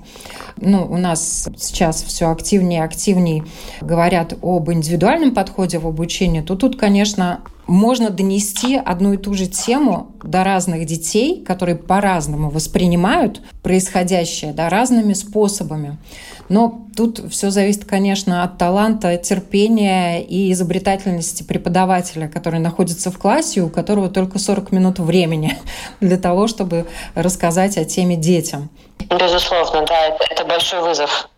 Ну, 0.56 0.86
у 0.88 0.96
нас 0.96 1.48
сейчас 1.58 2.02
все 2.02 2.30
активнее 2.30 2.80
и 2.80 2.84
активнее 2.84 3.44
говорят 3.80 4.34
об 4.42 4.70
индивидуальном 4.70 5.34
подходе 5.34 5.78
в 5.78 5.86
обучении, 5.86 6.40
то 6.40 6.56
тут, 6.56 6.78
конечно, 6.78 7.40
можно 7.66 8.10
донести 8.10 8.76
одну 8.76 9.12
и 9.12 9.16
ту 9.16 9.34
же 9.34 9.46
тему 9.46 10.12
до 10.22 10.44
разных 10.44 10.84
детей, 10.84 11.42
которые 11.44 11.76
по-разному 11.76 12.50
воспринимают 12.50 13.40
происходящее, 13.62 14.52
да, 14.52 14.68
разными 14.68 15.12
способами. 15.12 15.96
Но 16.48 16.86
тут 16.96 17.22
все 17.30 17.50
зависит, 17.50 17.84
конечно, 17.84 18.42
от 18.42 18.58
таланта, 18.58 19.16
терпения 19.16 20.22
и 20.22 20.52
изобретательности 20.52 21.44
преподавателя, 21.44 22.28
который 22.28 22.60
находится 22.60 23.10
в 23.10 23.18
классе, 23.18 23.62
у 23.62 23.68
которого 23.68 24.08
только 24.08 24.38
40 24.38 24.72
минут 24.72 24.98
времени 24.98 25.56
для 26.00 26.18
того, 26.18 26.48
чтобы 26.48 26.86
рассказать 27.14 27.78
о 27.78 27.84
теме 27.84 28.16
детям. 28.16 28.70
Безусловно, 29.18 29.84
да, 29.86 30.06
это, 30.06 30.24
это 30.30 30.44
большой 30.44 30.82
вызов. 30.82 31.28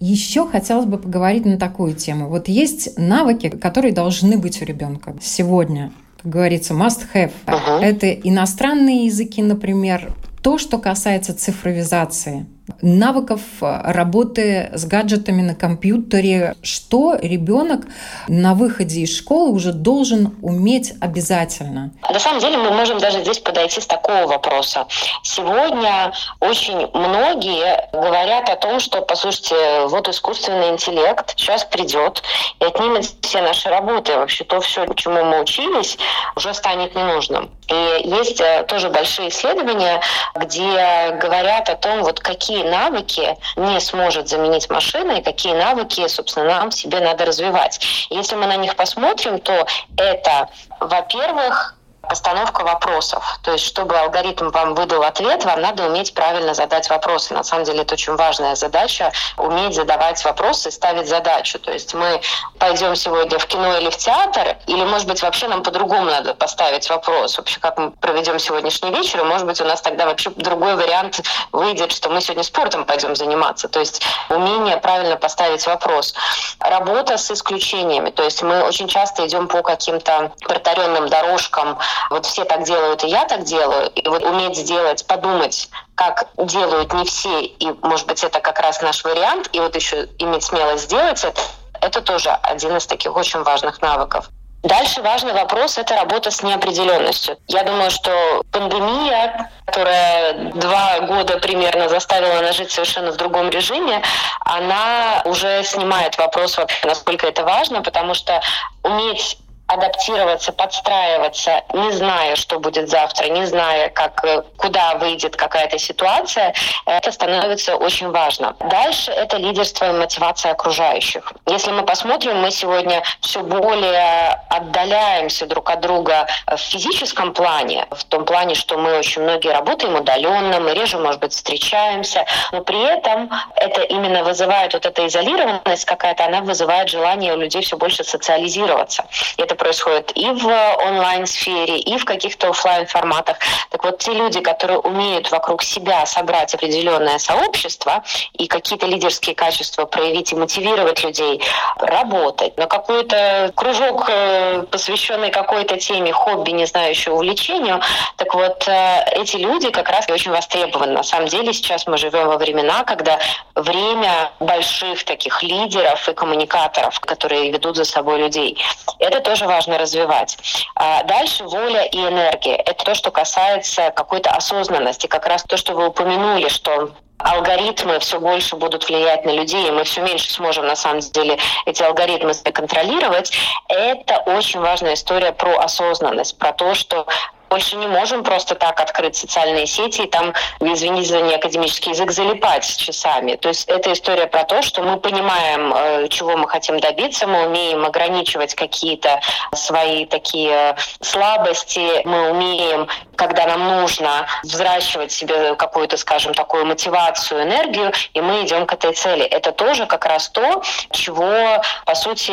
Еще 0.00 0.48
хотелось 0.48 0.86
бы 0.86 0.98
поговорить 0.98 1.44
на 1.44 1.58
такую 1.58 1.94
тему. 1.94 2.28
Вот 2.28 2.48
есть 2.48 2.98
навыки, 2.98 3.48
которые 3.48 3.92
должны 3.92 4.36
быть 4.36 4.60
у 4.60 4.64
ребенка 4.64 5.14
сегодня. 5.22 5.92
Как 6.20 6.32
говорится, 6.32 6.74
must 6.74 7.02
have. 7.14 7.32
Uh-huh. 7.46 7.80
Это 7.80 8.10
иностранные 8.10 9.06
языки, 9.06 9.42
например, 9.42 10.12
то, 10.42 10.58
что 10.58 10.78
касается 10.78 11.36
цифровизации 11.36 12.46
навыков 12.80 13.40
э, 13.60 13.92
работы 13.92 14.70
с 14.72 14.84
гаджетами 14.84 15.42
на 15.42 15.54
компьютере, 15.54 16.54
что 16.62 17.16
ребенок 17.20 17.82
на 18.28 18.54
выходе 18.54 19.00
из 19.00 19.16
школы 19.16 19.50
уже 19.52 19.72
должен 19.72 20.36
уметь 20.42 20.94
обязательно? 21.00 21.92
На 22.08 22.20
самом 22.20 22.40
деле 22.40 22.58
мы 22.58 22.70
можем 22.70 22.98
даже 22.98 23.20
здесь 23.20 23.38
подойти 23.38 23.80
с 23.80 23.86
такого 23.86 24.26
вопроса. 24.26 24.86
Сегодня 25.22 26.12
очень 26.40 26.88
многие 26.92 27.88
говорят 27.92 28.48
о 28.48 28.56
том, 28.56 28.80
что, 28.80 29.02
послушайте, 29.02 29.86
вот 29.86 30.08
искусственный 30.08 30.70
интеллект 30.70 31.34
сейчас 31.36 31.64
придет 31.64 32.22
и 32.60 32.64
отнимет 32.64 33.06
все 33.22 33.42
наши 33.42 33.68
работы. 33.68 34.16
Вообще 34.16 34.44
то 34.44 34.60
все, 34.60 34.86
чему 34.94 35.24
мы 35.24 35.40
учились, 35.40 35.98
уже 36.36 36.54
станет 36.54 36.94
ненужным. 36.94 37.50
И 37.68 38.08
есть 38.08 38.40
э, 38.40 38.64
тоже 38.68 38.90
большие 38.90 39.28
исследования, 39.30 40.00
где 40.34 41.16
говорят 41.20 41.68
о 41.68 41.76
том, 41.76 42.02
вот 42.02 42.20
какие 42.20 42.51
какие 42.52 42.68
навыки 42.68 43.36
не 43.56 43.80
сможет 43.80 44.28
заменить 44.28 44.68
машина 44.68 45.12
и 45.12 45.22
какие 45.22 45.54
навыки, 45.54 46.06
собственно, 46.08 46.46
нам 46.46 46.70
себе 46.70 47.00
надо 47.00 47.24
развивать. 47.24 47.80
Если 48.10 48.36
мы 48.36 48.46
на 48.46 48.56
них 48.56 48.76
посмотрим, 48.76 49.38
то 49.38 49.66
это, 49.96 50.48
во-первых, 50.78 51.76
постановка 52.12 52.62
вопросов. 52.62 53.24
То 53.42 53.52
есть, 53.52 53.64
чтобы 53.64 53.98
алгоритм 53.98 54.50
вам 54.50 54.74
выдал 54.74 55.02
ответ, 55.02 55.46
вам 55.46 55.62
надо 55.62 55.86
уметь 55.86 56.12
правильно 56.12 56.52
задать 56.52 56.90
вопросы. 56.90 57.32
На 57.32 57.42
самом 57.42 57.64
деле, 57.64 57.80
это 57.80 57.94
очень 57.94 58.16
важная 58.16 58.54
задача— 58.54 59.12
уметь 59.38 59.74
задавать 59.74 60.22
вопросы 60.22 60.70
ставить 60.70 61.08
задачу. 61.08 61.58
То 61.58 61.72
есть 61.72 61.94
мы 61.94 62.20
пойдем 62.58 62.96
сегодня 62.96 63.38
в 63.38 63.46
кино 63.46 63.78
или 63.78 63.88
в 63.88 63.96
театр, 63.96 64.58
или, 64.66 64.84
может 64.84 65.08
быть, 65.08 65.22
вообще 65.22 65.48
нам 65.48 65.62
по-другому 65.62 66.04
надо 66.04 66.34
поставить 66.34 66.90
вопрос. 66.90 67.38
Вообще, 67.38 67.58
как 67.60 67.78
мы 67.78 67.92
проведем 67.92 68.38
сегодняшний 68.38 68.90
вечер, 68.90 69.20
и, 69.20 69.24
может 69.24 69.46
быть, 69.46 69.58
у 69.62 69.64
нас 69.64 69.80
тогда 69.80 70.04
вообще 70.04 70.28
другой 70.36 70.76
вариант 70.76 71.22
выйдет, 71.50 71.92
что 71.92 72.10
мы 72.10 72.20
сегодня 72.20 72.42
спортом 72.42 72.84
пойдем 72.84 73.16
заниматься. 73.16 73.68
То 73.68 73.80
есть 73.80 74.02
умение 74.28 74.76
правильно 74.76 75.16
поставить 75.16 75.66
вопрос. 75.66 76.14
Работа 76.58 77.16
с 77.16 77.30
исключениями. 77.30 78.10
То 78.10 78.22
есть 78.22 78.42
мы 78.42 78.64
очень 78.64 78.86
часто 78.86 79.26
идем 79.26 79.48
по 79.48 79.62
каким-то 79.62 80.32
протаренным 80.42 81.08
дорожкам. 81.08 81.78
Вот 82.10 82.26
все 82.26 82.44
так 82.44 82.64
делают, 82.64 83.04
и 83.04 83.08
я 83.08 83.24
так 83.24 83.44
делаю. 83.44 83.88
И 83.90 84.08
вот 84.08 84.22
уметь 84.22 84.56
сделать, 84.56 85.06
подумать, 85.06 85.68
как 85.94 86.28
делают 86.36 86.92
не 86.92 87.04
все, 87.04 87.42
и, 87.42 87.72
может 87.82 88.06
быть, 88.06 88.22
это 88.24 88.40
как 88.40 88.58
раз 88.60 88.82
наш 88.82 89.04
вариант, 89.04 89.48
и 89.52 89.60
вот 89.60 89.74
еще 89.76 90.08
иметь 90.18 90.44
смелость 90.44 90.84
сделать 90.84 91.22
это, 91.24 91.40
это 91.80 92.00
тоже 92.00 92.30
один 92.30 92.76
из 92.76 92.86
таких 92.86 93.14
очень 93.16 93.42
важных 93.42 93.80
навыков. 93.82 94.28
Дальше 94.62 95.02
важный 95.02 95.32
вопрос– 95.32 95.76
это 95.78 95.96
работа 95.96 96.30
с 96.30 96.40
неопределенностью. 96.40 97.36
Я 97.48 97.64
думаю, 97.64 97.90
что 97.90 98.42
пандемия, 98.52 99.50
которая 99.66 100.34
два 100.52 101.00
года 101.00 101.38
примерно 101.38 101.88
заставила 101.88 102.40
нас 102.40 102.54
жить 102.54 102.70
совершенно 102.70 103.10
в 103.10 103.16
другом 103.16 103.50
режиме, 103.50 104.02
она 104.44 105.22
уже 105.24 105.64
снимает 105.64 106.16
вопрос 106.16 106.56
вообще, 106.58 106.86
насколько 106.86 107.26
это 107.26 107.42
важно, 107.42 107.82
потому 107.82 108.14
что 108.14 108.40
уметь 108.84 109.36
адаптироваться, 109.72 110.52
подстраиваться, 110.52 111.62
не 111.72 111.92
зная, 111.92 112.36
что 112.36 112.58
будет 112.58 112.88
завтра, 112.88 113.26
не 113.26 113.46
зная, 113.46 113.88
как, 113.88 114.24
э, 114.24 114.42
куда 114.56 114.94
выйдет 114.94 115.36
какая-то 115.36 115.78
ситуация, 115.78 116.54
это 116.86 117.12
становится 117.12 117.76
очень 117.76 118.10
важно. 118.10 118.54
Дальше 118.70 119.10
это 119.10 119.36
лидерство 119.36 119.88
и 119.90 119.92
мотивация 119.92 120.52
окружающих. 120.52 121.32
Если 121.46 121.70
мы 121.70 121.84
посмотрим, 121.84 122.40
мы 122.40 122.50
сегодня 122.50 123.02
все 123.20 123.40
более 123.42 124.40
отдаляемся 124.50 125.46
друг 125.46 125.70
от 125.70 125.80
друга 125.80 126.26
в 126.46 126.56
физическом 126.56 127.32
плане, 127.32 127.86
в 127.90 128.04
том 128.04 128.24
плане, 128.24 128.54
что 128.54 128.78
мы 128.78 128.98
очень 128.98 129.22
многие 129.22 129.52
работаем 129.52 129.94
удаленно, 129.94 130.60
мы 130.60 130.74
реже, 130.74 130.98
может 130.98 131.20
быть, 131.20 131.32
встречаемся, 131.32 132.24
но 132.52 132.62
при 132.62 132.80
этом 132.80 133.30
это 133.56 133.82
именно 133.82 134.22
вызывает 134.24 134.74
вот 134.74 134.86
эта 134.86 135.06
изолированность 135.06 135.84
какая-то, 135.84 136.24
она 136.24 136.40
вызывает 136.40 136.88
желание 136.88 137.34
у 137.34 137.36
людей 137.36 137.62
все 137.62 137.76
больше 137.76 138.04
социализироваться. 138.04 139.04
Это 139.36 139.54
происходит 139.62 140.10
и 140.16 140.26
в 140.26 140.46
онлайн-сфере, 140.88 141.78
и 141.78 141.96
в 141.96 142.04
каких-то 142.04 142.48
офлайн 142.48 142.86
форматах. 142.86 143.36
Так 143.70 143.84
вот, 143.84 143.98
те 143.98 144.12
люди, 144.12 144.40
которые 144.40 144.80
умеют 144.80 145.30
вокруг 145.30 145.62
себя 145.62 146.04
собрать 146.04 146.52
определенное 146.52 147.18
сообщество 147.18 148.02
и 148.32 148.48
какие-то 148.48 148.86
лидерские 148.86 149.36
качества 149.36 149.84
проявить 149.84 150.32
и 150.32 150.34
мотивировать 150.34 151.04
людей 151.04 151.40
работать 151.78 152.58
на 152.58 152.66
какой-то 152.66 153.52
кружок, 153.54 154.06
э, 154.08 154.64
посвященный 154.68 155.30
какой-то 155.30 155.76
теме, 155.76 156.12
хобби, 156.12 156.50
не 156.50 156.66
знаю, 156.66 156.90
еще 156.90 157.12
увлечению, 157.12 157.80
так 158.16 158.34
вот, 158.34 158.66
э, 158.66 159.04
эти 159.12 159.36
люди 159.36 159.70
как 159.70 159.88
раз 159.88 160.08
очень 160.10 160.32
востребованы. 160.32 160.92
На 160.92 161.04
самом 161.04 161.28
деле 161.28 161.52
сейчас 161.52 161.86
мы 161.86 161.98
живем 161.98 162.26
во 162.26 162.36
времена, 162.36 162.82
когда 162.82 163.20
время 163.54 164.32
больших 164.40 165.04
таких 165.04 165.40
лидеров 165.42 166.08
и 166.08 166.14
коммуникаторов, 166.14 166.98
которые 166.98 167.52
ведут 167.52 167.76
за 167.76 167.84
собой 167.84 168.18
людей. 168.18 168.58
Это 168.98 169.20
тоже 169.20 169.41
важно 169.46 169.78
развивать. 169.78 170.38
А 170.74 171.02
дальше 171.04 171.44
воля 171.44 171.84
и 171.84 171.98
энергия. 171.98 172.56
Это 172.56 172.84
то, 172.84 172.94
что 172.94 173.10
касается 173.10 173.90
какой-то 173.90 174.30
осознанности. 174.30 175.06
Как 175.06 175.26
раз 175.26 175.42
то, 175.44 175.56
что 175.56 175.74
вы 175.74 175.86
упомянули, 175.88 176.48
что 176.48 176.92
алгоритмы 177.22 177.98
все 178.00 178.18
больше 178.20 178.56
будут 178.56 178.88
влиять 178.88 179.24
на 179.24 179.30
людей, 179.30 179.68
и 179.68 179.70
мы 179.70 179.84
все 179.84 180.00
меньше 180.02 180.32
сможем 180.32 180.66
на 180.66 180.76
самом 180.76 181.00
деле 181.00 181.38
эти 181.66 181.82
алгоритмы 181.82 182.34
контролировать. 182.34 183.32
Это 183.68 184.18
очень 184.26 184.60
важная 184.60 184.94
история 184.94 185.32
про 185.32 185.58
осознанность, 185.58 186.38
про 186.38 186.52
то, 186.52 186.74
что 186.74 187.06
больше 187.52 187.76
не 187.76 187.86
можем 187.86 188.24
просто 188.24 188.54
так 188.54 188.80
открыть 188.80 189.14
социальные 189.14 189.66
сети 189.66 190.02
и 190.02 190.06
там, 190.06 190.32
извините 190.58 191.08
за 191.08 191.20
неакадемический 191.20 191.92
язык, 191.92 192.10
залипать 192.10 192.64
часами. 192.78 193.36
То 193.36 193.48
есть 193.48 193.68
это 193.68 193.92
история 193.92 194.26
про 194.26 194.44
то, 194.44 194.62
что 194.62 194.80
мы 194.80 194.98
понимаем, 194.98 195.74
э, 195.74 196.08
чего 196.08 196.38
мы 196.38 196.48
хотим 196.48 196.80
добиться, 196.80 197.26
мы 197.26 197.48
умеем 197.48 197.84
ограничивать 197.84 198.54
какие-то 198.54 199.20
свои 199.54 200.06
такие 200.06 200.76
слабости, 201.02 202.00
мы 202.06 202.30
умеем, 202.30 202.88
когда 203.22 203.46
нам 203.46 203.80
нужно, 203.80 204.26
взращивать 204.42 205.12
себе 205.12 205.54
какую-то, 205.54 205.96
скажем, 205.96 206.34
такую 206.34 206.66
мотивацию, 206.66 207.44
энергию, 207.44 207.92
и 208.14 208.20
мы 208.20 208.42
идем 208.42 208.66
к 208.66 208.72
этой 208.72 208.92
цели. 208.94 209.24
Это 209.24 209.52
тоже 209.52 209.86
как 209.86 210.06
раз 210.06 210.28
то, 210.28 210.62
чего, 210.90 211.62
по 211.86 211.94
сути, 211.94 212.32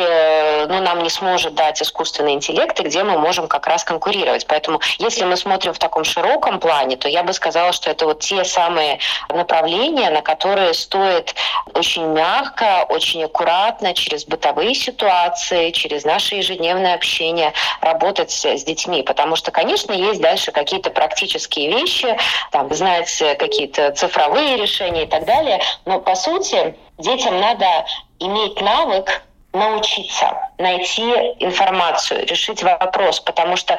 ну, 0.66 0.80
нам 0.80 1.04
не 1.04 1.10
сможет 1.10 1.54
дать 1.54 1.80
искусственный 1.80 2.32
интеллект, 2.32 2.78
и 2.80 2.82
где 2.82 3.04
мы 3.04 3.18
можем 3.18 3.46
как 3.46 3.68
раз 3.68 3.84
конкурировать. 3.84 4.46
Поэтому, 4.48 4.80
если 4.98 5.24
мы 5.24 5.36
смотрим 5.36 5.72
в 5.72 5.78
таком 5.78 6.02
широком 6.02 6.58
плане, 6.58 6.96
то 6.96 7.08
я 7.08 7.22
бы 7.22 7.32
сказала, 7.34 7.72
что 7.72 7.88
это 7.88 8.06
вот 8.06 8.20
те 8.20 8.44
самые 8.44 8.98
направления, 9.28 10.10
на 10.10 10.22
которые 10.22 10.74
стоит 10.74 11.36
очень 11.72 12.06
мягко, 12.06 12.84
очень 12.88 13.22
аккуратно, 13.22 13.94
через 13.94 14.24
бытовые 14.24 14.74
ситуации, 14.74 15.70
через 15.70 16.04
наше 16.04 16.34
ежедневное 16.34 16.94
общение 16.94 17.52
работать 17.80 18.32
с 18.32 18.64
детьми. 18.64 19.02
Потому 19.02 19.36
что, 19.36 19.52
конечно, 19.52 19.92
есть 19.92 20.20
дальше 20.20 20.50
какие-то 20.50 20.79
практические 20.88 21.70
вещи, 21.70 22.16
там, 22.50 22.72
знать 22.72 23.22
какие-то 23.38 23.90
цифровые 23.90 24.56
решения 24.56 25.02
и 25.02 25.06
так 25.06 25.26
далее. 25.26 25.60
Но, 25.84 26.00
по 26.00 26.14
сути, 26.14 26.74
детям 26.96 27.38
надо 27.38 27.84
иметь 28.18 28.58
навык 28.62 29.22
научиться 29.52 30.48
найти 30.58 31.02
информацию, 31.40 32.24
решить 32.26 32.62
вопрос, 32.62 33.20
потому 33.20 33.56
что 33.56 33.78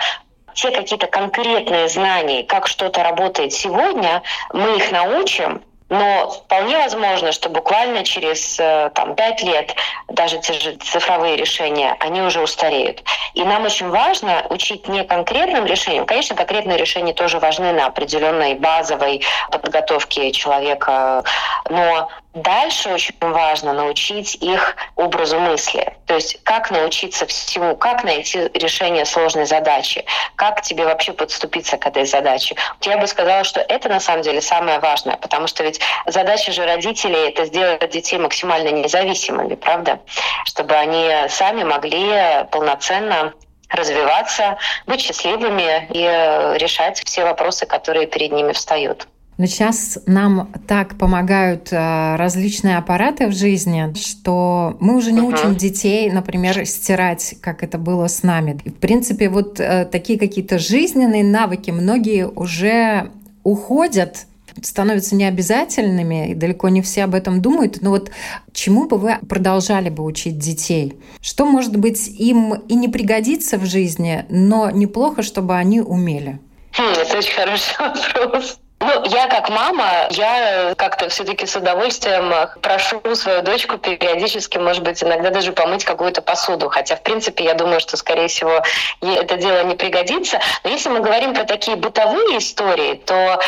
те 0.53 0.69
какие-то 0.69 1.07
конкретные 1.07 1.87
знания, 1.87 2.43
как 2.43 2.67
что-то 2.67 3.03
работает 3.03 3.53
сегодня, 3.53 4.21
мы 4.51 4.77
их 4.77 4.91
научим, 4.91 5.63
но 5.91 6.29
вполне 6.29 6.77
возможно, 6.77 7.33
что 7.33 7.49
буквально 7.49 8.05
через 8.05 8.57
э, 8.61 8.91
там, 8.95 9.13
5 9.13 9.43
лет 9.43 9.75
даже 10.07 10.39
те 10.39 10.53
же 10.53 10.75
цифровые 10.77 11.35
решения, 11.35 11.97
они 11.99 12.21
уже 12.21 12.41
устареют. 12.41 13.03
И 13.33 13.43
нам 13.43 13.65
очень 13.65 13.89
важно 13.89 14.45
учить 14.49 14.87
не 14.87 15.03
конкретным 15.03 15.65
решениям. 15.65 16.05
Конечно, 16.05 16.37
конкретные 16.37 16.77
решения 16.77 17.13
тоже 17.13 17.39
важны 17.39 17.73
на 17.73 17.87
определенной 17.87 18.55
базовой 18.55 19.21
подготовке 19.51 20.31
человека, 20.31 21.25
но 21.69 22.07
Дальше 22.33 22.93
очень 22.93 23.15
важно 23.19 23.73
научить 23.73 24.35
их 24.35 24.77
образу 24.95 25.37
мысли. 25.37 25.93
То 26.05 26.15
есть 26.15 26.41
как 26.43 26.71
научиться 26.71 27.25
всему, 27.25 27.75
как 27.75 28.05
найти 28.05 28.49
решение 28.53 29.05
сложной 29.05 29.45
задачи, 29.45 30.05
как 30.37 30.61
тебе 30.61 30.85
вообще 30.85 31.11
подступиться 31.11 31.77
к 31.77 31.85
этой 31.85 32.05
задаче. 32.05 32.55
Я 32.83 32.97
бы 32.97 33.07
сказала, 33.07 33.43
что 33.43 33.59
это 33.59 33.89
на 33.89 33.99
самом 33.99 34.21
деле 34.21 34.39
самое 34.39 34.79
важное, 34.79 35.17
потому 35.17 35.47
что 35.47 35.63
ведь 35.63 35.81
задача 36.05 36.53
же 36.53 36.65
родителей— 36.65 37.29
это 37.29 37.45
сделать 37.45 37.89
детей 37.89 38.17
максимально 38.17 38.69
независимыми, 38.69 39.55
правда? 39.55 39.99
Чтобы 40.45 40.73
они 40.75 41.11
сами 41.27 41.63
могли 41.63 42.45
полноценно 42.49 43.33
развиваться, 43.69 44.57
быть 44.85 45.01
счастливыми 45.01 45.87
и 45.89 46.57
решать 46.57 47.01
все 47.03 47.25
вопросы, 47.25 47.65
которые 47.65 48.07
перед 48.07 48.31
ними 48.31 48.53
встают. 48.53 49.07
Но 49.41 49.47
сейчас 49.47 49.97
нам 50.05 50.51
так 50.67 50.99
помогают 50.99 51.69
э, 51.71 52.15
различные 52.15 52.77
аппараты 52.77 53.25
в 53.25 53.31
жизни, 53.31 53.91
что 53.95 54.77
мы 54.79 54.95
уже 54.95 55.11
не 55.11 55.21
учим 55.21 55.55
детей, 55.55 56.11
например, 56.11 56.63
стирать, 56.67 57.33
как 57.41 57.63
это 57.63 57.79
было 57.79 58.05
с 58.05 58.21
нами. 58.21 58.61
в 58.63 58.73
принципе, 58.73 59.29
вот 59.29 59.59
э, 59.59 59.85
такие 59.91 60.19
какие-то 60.19 60.59
жизненные 60.59 61.23
навыки 61.23 61.71
многие 61.71 62.27
уже 62.27 63.09
уходят 63.43 64.27
становятся 64.61 65.15
необязательными, 65.15 66.31
и 66.31 66.35
далеко 66.35 66.69
не 66.69 66.83
все 66.83 67.05
об 67.05 67.15
этом 67.15 67.41
думают. 67.41 67.81
Но 67.81 67.89
вот 67.89 68.11
чему 68.53 68.87
бы 68.87 68.99
вы 68.99 69.17
продолжали 69.27 69.89
бы 69.89 70.03
учить 70.03 70.37
детей? 70.37 70.99
Что, 71.19 71.47
может 71.47 71.77
быть, 71.77 72.07
им 72.09 72.53
и 72.53 72.75
не 72.75 72.89
пригодится 72.89 73.57
в 73.57 73.65
жизни, 73.65 74.23
но 74.29 74.69
неплохо, 74.69 75.23
чтобы 75.23 75.55
они 75.55 75.81
умели? 75.81 76.39
Хм, 76.73 76.93
это 77.01 77.17
очень 77.17 77.33
хороший 77.33 77.75
вопрос. 77.79 78.59
Ну, 78.81 79.03
я 79.05 79.27
как 79.27 79.49
мама, 79.49 80.07
я 80.09 80.73
как-то 80.75 81.07
все-таки 81.09 81.45
с 81.45 81.55
удовольствием 81.55 82.33
прошу 82.61 82.99
свою 83.13 83.43
дочку 83.43 83.77
периодически, 83.77 84.57
может 84.57 84.81
быть, 84.81 85.03
иногда 85.03 85.29
даже 85.29 85.51
помыть 85.51 85.85
какую-то 85.85 86.23
посуду. 86.23 86.67
Хотя, 86.67 86.95
в 86.95 87.03
принципе, 87.03 87.43
я 87.43 87.53
думаю, 87.53 87.79
что, 87.79 87.95
скорее 87.95 88.27
всего, 88.27 88.63
ей 89.01 89.17
это 89.17 89.37
дело 89.37 89.63
не 89.63 89.75
пригодится. 89.75 90.39
Но 90.63 90.71
если 90.71 90.89
мы 90.89 91.01
говорим 91.01 91.35
про 91.35 91.43
такие 91.43 91.77
бытовые 91.77 92.39
истории, 92.39 92.95
то 92.95 93.39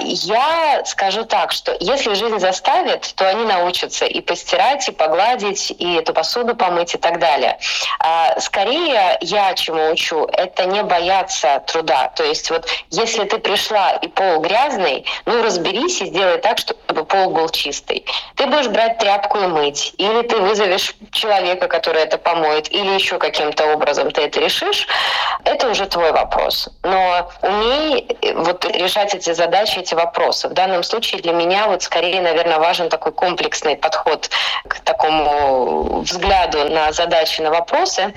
я 0.00 0.82
скажу 0.84 1.24
так, 1.26 1.52
что 1.52 1.76
если 1.78 2.14
жизнь 2.14 2.40
заставит, 2.40 3.14
то 3.14 3.28
они 3.28 3.44
научатся 3.44 4.06
и 4.06 4.20
постирать, 4.20 4.88
и 4.88 4.92
погладить, 4.92 5.70
и 5.78 5.94
эту 5.94 6.12
посуду 6.12 6.56
помыть 6.56 6.96
и 6.96 6.98
так 6.98 7.20
далее. 7.20 7.56
А 8.00 8.40
скорее 8.40 9.16
я 9.20 9.54
чему 9.54 9.92
учу, 9.92 10.26
это 10.32 10.64
не 10.64 10.82
бояться 10.82 11.62
труда. 11.68 12.10
То 12.16 12.24
есть 12.24 12.50
вот 12.50 12.66
если 12.90 13.24
ты 13.24 13.38
пришла 13.38 13.92
и 13.92 14.08
пол 14.08 14.40
грязный, 14.40 14.71
грязный, 14.72 15.04
ну 15.26 15.42
разберись 15.42 16.00
и 16.00 16.06
сделай 16.06 16.38
так, 16.38 16.58
чтобы 16.58 17.04
пол 17.04 17.30
был 17.30 17.48
чистый. 17.48 18.04
Ты 18.36 18.46
будешь 18.46 18.68
брать 18.68 18.98
тряпку 18.98 19.38
и 19.38 19.46
мыть, 19.46 19.94
или 19.98 20.22
ты 20.22 20.36
вызовешь 20.36 20.94
человека, 21.10 21.68
который 21.68 22.02
это 22.02 22.18
помоет, 22.18 22.70
или 22.72 22.90
еще 22.94 23.18
каким-то 23.18 23.72
образом 23.72 24.10
ты 24.10 24.22
это 24.22 24.40
решишь, 24.40 24.86
это 25.44 25.68
уже 25.70 25.86
твой 25.86 26.12
вопрос. 26.12 26.68
Но 26.82 27.30
умей 27.42 28.06
э, 28.22 28.34
вот 28.34 28.64
решать 28.64 29.14
эти 29.14 29.32
задачи, 29.32 29.78
эти 29.78 29.94
вопросы. 29.94 30.48
В 30.48 30.52
данном 30.52 30.82
случае 30.82 31.20
для 31.22 31.32
меня 31.32 31.66
вот 31.66 31.82
скорее, 31.82 32.20
наверное, 32.20 32.58
важен 32.58 32.88
такой 32.88 33.12
комплексный 33.12 33.76
подход 33.76 34.30
к 34.68 34.80
такому 34.80 36.00
взгляду 36.00 36.64
на 36.68 36.92
задачи, 36.92 37.40
на 37.40 37.50
вопросы, 37.50 38.14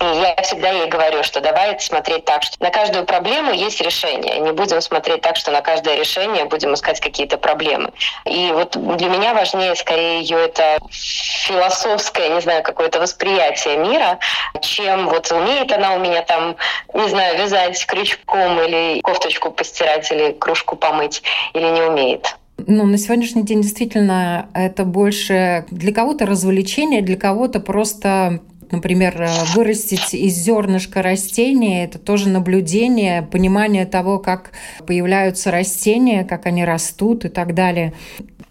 и 0.00 0.04
я 0.04 0.34
всегда 0.42 0.70
ей 0.70 0.86
говорю, 0.88 1.22
что 1.22 1.40
давай 1.40 1.78
смотреть 1.80 2.24
так, 2.24 2.42
что 2.42 2.56
на 2.62 2.70
каждую 2.70 3.04
проблему 3.04 3.52
есть 3.52 3.80
решение. 3.80 4.38
Не 4.38 4.52
будем 4.52 4.80
смотреть 4.80 5.20
так, 5.22 5.36
что 5.36 5.50
на 5.50 5.60
каждое 5.60 5.96
решение 5.96 6.44
будем 6.44 6.74
искать 6.74 7.00
какие-то 7.00 7.38
проблемы. 7.38 7.90
И 8.24 8.50
вот 8.52 8.76
для 8.96 9.08
меня 9.08 9.34
важнее 9.34 9.74
скорее 9.74 10.20
ее 10.20 10.44
это 10.44 10.78
философское, 10.90 12.28
не 12.30 12.40
знаю, 12.40 12.62
какое-то 12.62 13.00
восприятие 13.00 13.76
мира, 13.76 14.18
чем 14.60 15.08
вот 15.08 15.30
умеет 15.30 15.72
она 15.72 15.94
у 15.94 15.98
меня 15.98 16.22
там, 16.22 16.56
не 16.92 17.08
знаю, 17.08 17.38
вязать 17.38 17.84
крючком 17.86 18.60
или 18.60 19.00
кофточку 19.00 19.50
постирать 19.50 20.10
или 20.10 20.32
кружку 20.32 20.76
помыть, 20.76 21.22
или 21.52 21.66
не 21.66 21.82
умеет. 21.82 22.36
Ну, 22.66 22.86
на 22.86 22.98
сегодняшний 22.98 23.42
день 23.42 23.62
действительно 23.62 24.48
это 24.54 24.84
больше 24.84 25.66
для 25.70 25.92
кого-то 25.92 26.24
развлечение, 26.24 27.02
для 27.02 27.16
кого-то 27.16 27.60
просто 27.60 28.40
Например, 28.70 29.14
э, 29.20 29.28
вырастить 29.54 30.14
из 30.14 30.34
зернышка 30.34 31.02
растения– 31.02 31.84
это 31.86 31.98
тоже 31.98 32.28
наблюдение, 32.28 33.22
понимание 33.22 33.86
того, 33.86 34.18
как 34.18 34.52
появляются 34.86 35.50
растения, 35.50 36.24
как 36.24 36.46
они 36.46 36.64
растут 36.64 37.24
и 37.24 37.28
так 37.28 37.54
далее. 37.54 37.92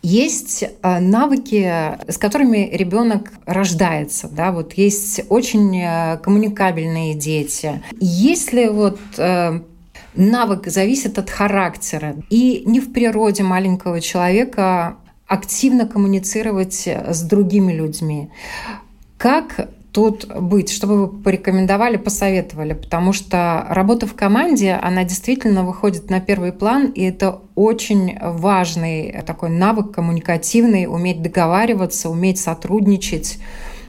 Есть 0.02 0.63
э, 0.63 0.99
навыки, 0.99 1.71
с 2.08 2.17
которыми 2.17 2.69
ребенок 2.73 3.32
рождается, 3.45 4.28
да, 4.28 4.52
вот 4.52 4.73
есть 4.73 5.21
очень 5.30 5.80
э, 5.82 6.17
коммуникабельные 6.17 7.13
дети. 7.13 7.82
Если 7.99 8.67
вот 8.67 8.99
навык 10.15 10.67
зависит 10.67 11.17
от 11.17 11.30
характера, 11.30 12.15
и 12.30 12.63
не 12.65 12.80
в 12.80 12.93
природе 12.93 13.43
маленького 13.43 13.99
человека 13.99 14.97
активно 15.26 15.88
коммуницировать 15.88 16.88
с 16.88 17.21
другими 17.23 17.73
людьми. 17.73 18.30
Как 19.17 19.69
тут 19.93 20.25
быть, 20.25 20.71
что 20.71 20.88
бы 20.88 21.06
вы 21.06 21.08
порекомендовали, 21.08 21.97
посоветовали? 21.97 22.73
Потому 22.73 23.13
что 23.13 23.65
работа 23.69 24.08
в 24.08 24.15
команде, 24.15 24.73
она 24.82 25.03
действительно 25.03 25.63
выходит 25.63 26.10
на 26.10 26.19
первый 26.19 26.51
план, 26.51 26.88
и 26.88 27.03
это 27.03 27.39
очень 27.56 28.17
важный 28.19 29.21
такой 29.25 29.49
навык 29.49 29.91
коммуникативный, 29.91 30.88
уметь 30.88 31.21
договариваться, 31.21 32.10
уметь 32.10 32.39
сотрудничать. 32.39 33.38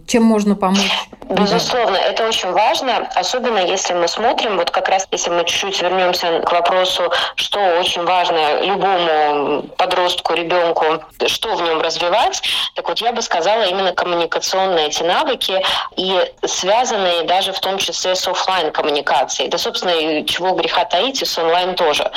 Чем 0.07 0.25
можно 0.25 0.55
помочь? 0.55 1.09
Безусловно, 1.31 1.97
это 1.97 2.29
очень 2.29 2.53
важно, 2.53 3.09
особенно 3.15 3.59
если 3.59 3.95
мы 3.95 4.09
смотрим, 4.09 4.59
вот 4.59 4.71
как 4.71 4.89
раз 4.89 5.09
если 5.11 5.31
мы 5.31 5.45
чуть-чуть 5.45 5.81
вернемся 5.81 6.41
к 6.41 6.53
вопросу, 6.53 7.11
что 7.37 7.59
очень 7.81 8.05
важно 8.05 8.61
любому 8.63 9.63
подростку, 9.79 10.35
ребенку, 10.35 10.85
что 11.27 11.57
в 11.57 11.63
нем 11.63 11.81
развивать, 11.81 12.43
так 12.75 12.87
вот 12.89 12.99
я 12.99 13.13
бы 13.13 13.23
сказала 13.23 13.63
именно 13.63 13.93
коммуникационные 13.93 14.89
эти 14.89 15.03
навыки 15.03 15.63
и 15.97 16.33
связанные 16.45 17.23
даже 17.23 17.53
в 17.53 17.61
том 17.61 17.79
числе 17.79 18.15
с 18.15 18.29
офлайн 18.29 18.71
коммуникацией. 18.71 19.49
Да, 19.49 19.57
собственно, 19.57 19.93
и 19.93 20.27
чего 20.27 20.53
греха 20.53 20.85
таить, 20.85 21.23
и 21.23 21.25
с 21.25 21.39
онлайн 21.39 21.75
тоже. 21.75 22.11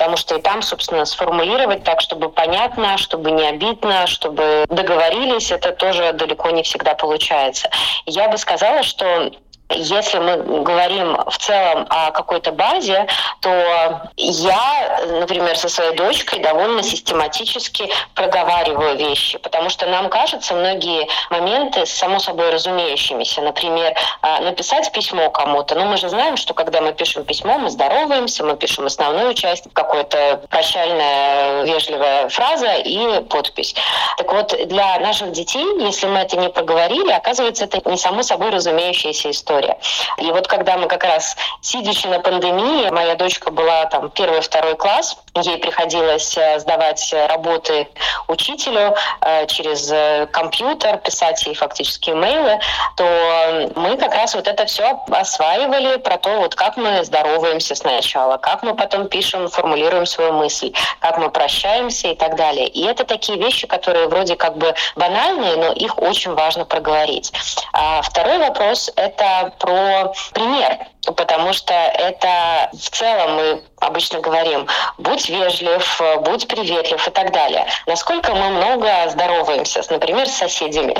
Потому 0.00 0.16
что 0.16 0.36
и 0.36 0.40
там, 0.40 0.62
собственно, 0.62 1.04
сформулировать 1.04 1.84
так, 1.84 2.00
чтобы 2.00 2.30
понятно, 2.30 2.96
чтобы 2.96 3.32
не 3.32 3.46
обидно, 3.46 4.06
чтобы 4.06 4.64
договорились, 4.70 5.50
это 5.50 5.72
тоже 5.72 6.14
далеко 6.14 6.48
не 6.48 6.62
всегда 6.62 6.94
получается. 6.94 7.68
Я 8.06 8.30
бы 8.30 8.38
сказала, 8.38 8.82
что 8.82 9.30
если 9.70 10.18
мы 10.18 10.62
говорим 10.62 11.16
в 11.26 11.38
целом 11.38 11.86
о 11.88 12.10
какой-то 12.10 12.52
базе, 12.52 13.06
то 13.40 14.10
я, 14.16 15.00
например, 15.20 15.56
со 15.56 15.68
своей 15.68 15.94
дочкой 15.94 16.40
довольно 16.40 16.82
систематически 16.82 17.88
проговариваю 18.14 18.96
вещи, 18.96 19.38
потому 19.38 19.70
что 19.70 19.86
нам 19.86 20.08
кажется 20.08 20.54
многие 20.54 21.06
моменты 21.30 21.86
само 21.86 22.18
собой 22.18 22.50
разумеющимися. 22.50 23.42
Например, 23.42 23.94
а, 24.22 24.40
написать 24.40 24.90
письмо 24.92 25.30
кому-то. 25.30 25.74
Но 25.74 25.84
мы 25.84 25.96
же 25.96 26.08
знаем, 26.08 26.36
что 26.36 26.52
когда 26.54 26.80
мы 26.80 26.92
пишем 26.92 27.24
письмо, 27.24 27.58
мы 27.58 27.70
здороваемся, 27.70 28.44
мы 28.44 28.56
пишем 28.56 28.86
основную 28.86 29.34
часть, 29.34 29.64
какая-то 29.72 30.42
прощальная 30.50 31.64
вежливая 31.64 32.28
фраза 32.28 32.74
и 32.74 33.20
подпись. 33.22 33.74
Так 34.16 34.32
вот, 34.32 34.54
для 34.66 34.98
наших 34.98 35.32
детей, 35.32 35.66
если 35.80 36.06
мы 36.06 36.20
это 36.20 36.36
не 36.36 36.48
проговорили, 36.48 37.12
оказывается, 37.12 37.64
это 37.64 37.88
не 37.88 37.96
само 37.96 38.22
собой 38.22 38.50
разумеющаяся 38.50 39.30
история 39.30 39.59
история. 39.60 39.76
И 40.18 40.30
вот 40.30 40.46
когда 40.48 40.76
мы 40.76 40.88
как 40.88 41.04
раз, 41.04 41.36
сидячи 41.60 42.06
на 42.06 42.20
пандемии, 42.20 42.90
моя 42.90 43.14
дочка 43.14 43.50
была 43.50 43.86
там 43.86 44.10
первый-второй 44.10 44.76
класс, 44.76 45.16
ей 45.36 45.58
приходилось 45.58 46.36
э, 46.36 46.58
сдавать 46.58 47.14
работы 47.28 47.88
учителю 48.28 48.94
э, 49.20 49.46
через 49.46 49.90
э, 49.90 50.26
компьютер, 50.32 50.98
писать 50.98 51.44
ей 51.46 51.54
фактически 51.54 52.10
имейлы, 52.10 52.58
то 52.96 53.70
мы 53.76 53.96
как 53.96 54.14
раз 54.14 54.34
вот 54.34 54.46
это 54.46 54.66
все 54.66 55.00
осваивали 55.10 55.96
про 55.98 56.18
то, 56.18 56.40
вот 56.40 56.54
как 56.54 56.76
мы 56.76 57.04
здороваемся 57.04 57.74
сначала, 57.74 58.36
как 58.38 58.62
мы 58.62 58.74
потом 58.74 59.08
пишем, 59.08 59.48
формулируем 59.48 60.06
свою 60.06 60.32
мысль, 60.32 60.72
как 61.00 61.18
мы 61.18 61.30
прощаемся 61.30 62.08
и 62.08 62.14
так 62.14 62.36
далее. 62.36 62.68
И 62.68 62.84
это 62.84 63.04
такие 63.04 63.38
вещи, 63.38 63.66
которые 63.66 64.08
вроде 64.08 64.36
как 64.36 64.56
бы 64.56 64.74
банальные, 64.96 65.56
но 65.56 65.72
их 65.72 65.98
очень 65.98 66.34
важно 66.34 66.64
проговорить. 66.64 67.32
А 67.72 68.02
второй 68.02 68.38
вопрос— 68.38 68.90
это 68.96 69.49
про 69.58 70.12
пример, 70.32 70.78
потому 71.16 71.52
что 71.52 71.72
это 71.74 72.70
в 72.72 72.90
целом 72.90 73.34
мы 73.36 73.62
обычно 73.80 74.20
говорим, 74.20 74.66
будь 74.98 75.28
вежлив, 75.28 76.00
будь 76.20 76.46
приветлив 76.48 77.06
и 77.06 77.10
так 77.10 77.32
далее. 77.32 77.66
Насколько 77.86 78.34
мы 78.34 78.50
много 78.50 78.88
здороваемся, 79.08 79.82
например, 79.90 80.28
с 80.28 80.32
соседями, 80.32 80.96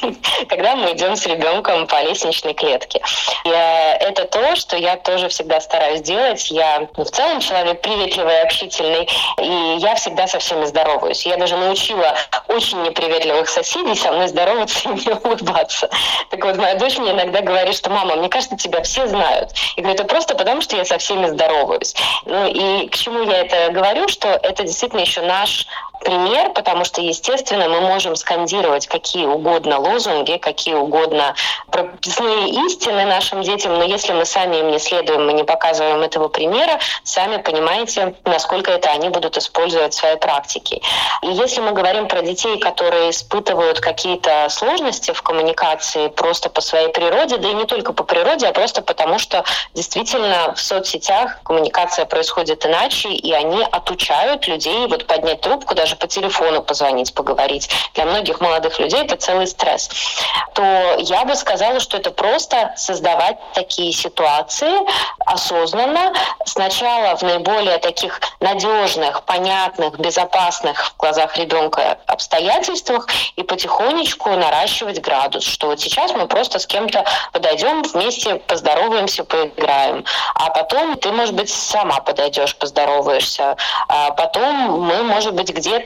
когда 0.48 0.76
мы 0.76 0.92
идем 0.92 1.16
с 1.16 1.26
ребенком 1.26 1.86
по 1.86 2.02
лестничной 2.02 2.54
клетке. 2.54 3.00
И 3.44 3.48
э, 3.48 3.96
это 4.00 4.24
то, 4.24 4.56
что 4.56 4.76
я 4.76 4.96
тоже 4.96 5.28
всегда 5.28 5.60
стараюсь 5.60 6.00
делать. 6.00 6.50
Я 6.50 6.88
в 6.96 7.04
целом 7.04 7.40
человек 7.40 7.80
приветливый, 7.80 8.42
общительный, 8.42 9.08
и 9.38 9.76
я 9.78 9.94
всегда 9.94 10.26
со 10.26 10.38
всеми 10.38 10.64
здороваюсь. 10.64 11.26
Я 11.26 11.36
даже 11.36 11.56
научила 11.56 12.14
очень 12.48 12.82
неприветливых 12.82 13.48
соседей 13.48 13.94
со 13.94 14.12
мной 14.12 14.28
здороваться 14.28 14.88
и 14.90 14.92
не 14.92 15.12
улыбаться. 15.12 15.88
Так 16.30 16.44
вот, 16.44 16.56
моя 16.56 16.74
дочь 16.74 16.98
мне 16.98 17.12
иногда 17.12 17.40
говорит, 17.40 17.74
что 17.74 17.90
мама, 17.90 18.16
мне 18.16 18.28
кажется, 18.28 18.56
тебя 18.56 18.82
все 18.82 19.06
знают. 19.06 19.50
И 19.76 19.80
говорю, 19.80 19.94
это 19.94 20.04
просто 20.04 20.34
потому, 20.34 20.60
что 20.62 20.76
я 20.76 20.84
со 20.84 20.98
всеми 20.98 21.26
здороваюсь. 21.26 21.94
Ну 22.26 22.46
и 22.46 22.88
к 22.88 22.94
чему 22.94 23.22
я 23.22 23.40
это 23.44 23.72
говорю, 23.72 24.08
что 24.08 24.28
это 24.28 24.62
действительно 24.62 25.00
еще 25.00 25.20
наш 25.22 25.66
пример, 26.04 26.52
потому 26.52 26.84
что, 26.84 27.00
естественно, 27.00 27.68
мы 27.68 27.80
можем 27.80 28.14
скандировать 28.14 28.86
какие 28.86 29.26
угодно 29.26 29.80
лозунги, 29.80 30.36
какие 30.36 30.74
угодно 30.74 31.34
прописные 31.70 32.50
истины 32.66 33.04
нашим 33.06 33.42
детям, 33.42 33.74
но 33.78 33.84
если 33.84 34.12
мы 34.12 34.24
сами 34.24 34.56
им 34.56 34.70
не 34.70 34.78
следуем, 34.78 35.26
мы 35.26 35.32
не 35.32 35.44
показываем 35.44 36.02
этого 36.02 36.28
примера, 36.28 36.78
сами 37.02 37.38
понимаете, 37.38 38.14
насколько 38.24 38.70
это 38.70 38.90
они 38.90 39.08
будут 39.08 39.36
использовать 39.36 39.94
в 39.94 39.96
своей 39.96 40.16
практике. 40.16 40.80
И 41.22 41.28
если 41.28 41.60
мы 41.60 41.72
говорим 41.72 42.06
про 42.06 42.22
детей, 42.22 42.58
которые 42.58 43.10
испытывают 43.10 43.80
какие-то 43.80 44.48
сложности 44.50 45.12
в 45.12 45.22
коммуникации 45.22 46.08
просто 46.08 46.50
по 46.50 46.60
своей 46.60 46.88
природе, 46.88 47.38
да 47.38 47.48
и 47.48 47.54
не 47.54 47.64
только 47.64 47.92
по 47.92 48.04
природе, 48.04 48.46
а 48.46 48.52
просто 48.52 48.82
потому, 48.82 49.18
что 49.18 49.44
действительно 49.74 50.54
в 50.54 50.60
соцсетях 50.60 51.42
коммуникация 51.44 52.04
происходит 52.04 52.66
иначе, 52.66 53.08
и 53.08 53.32
они 53.32 53.62
отучают 53.62 54.46
людей 54.46 54.86
вот 54.86 55.06
поднять 55.06 55.40
трубку 55.40 55.74
даже 55.74 55.93
даже 55.94 55.96
по 55.96 56.06
телефону 56.06 56.62
позвонить, 56.62 57.14
поговорить. 57.14 57.68
Для 57.94 58.04
многих 58.04 58.40
молодых 58.40 58.78
людей 58.78 59.02
это 59.02 59.16
целый 59.16 59.46
стресс. 59.46 59.90
То 60.54 60.96
я 60.98 61.24
бы 61.24 61.34
сказала, 61.36 61.80
что 61.80 61.96
это 61.96 62.10
просто 62.10 62.72
создавать 62.76 63.36
такие 63.54 63.92
ситуации 63.92 64.72
осознанно. 65.26 66.12
Сначала 66.46 67.16
в 67.16 67.22
наиболее 67.22 67.78
таких 67.78 68.20
надежных, 68.40 69.22
понятных, 69.24 69.98
безопасных 69.98 70.92
в 70.92 70.96
глазах 70.96 71.36
ребенка 71.36 71.98
обстоятельствах 72.06 73.06
и 73.36 73.42
потихонечку 73.42 74.30
наращивать 74.30 75.00
градус, 75.00 75.44
что 75.44 75.68
вот 75.68 75.80
сейчас 75.80 76.12
мы 76.12 76.26
просто 76.26 76.58
с 76.58 76.66
кем-то 76.66 77.04
подойдем 77.32 77.82
вместе, 77.82 78.36
поздороваемся, 78.36 79.24
поиграем. 79.24 80.04
А 80.34 80.50
потом 80.50 80.96
ты, 80.96 81.12
может 81.12 81.34
быть, 81.34 81.50
сама 81.50 82.00
подойдешь, 82.00 82.56
поздороваешься. 82.56 83.56
А 83.88 84.10
потом 84.10 84.82
мы, 84.82 85.02
может 85.02 85.34
быть, 85.34 85.50
где-то 85.50 85.83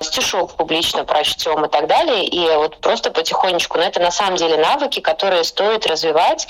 стишок 0.00 0.54
публично 0.54 1.04
прочтем 1.04 1.64
и 1.64 1.68
так 1.68 1.86
далее. 1.86 2.24
И 2.24 2.48
вот 2.56 2.78
просто 2.78 3.10
потихонечку. 3.10 3.78
Но 3.78 3.84
это 3.84 4.00
на 4.00 4.10
самом 4.10 4.36
деле 4.36 4.56
навыки, 4.56 5.00
которые 5.00 5.44
стоит 5.44 5.86
развивать, 5.86 6.46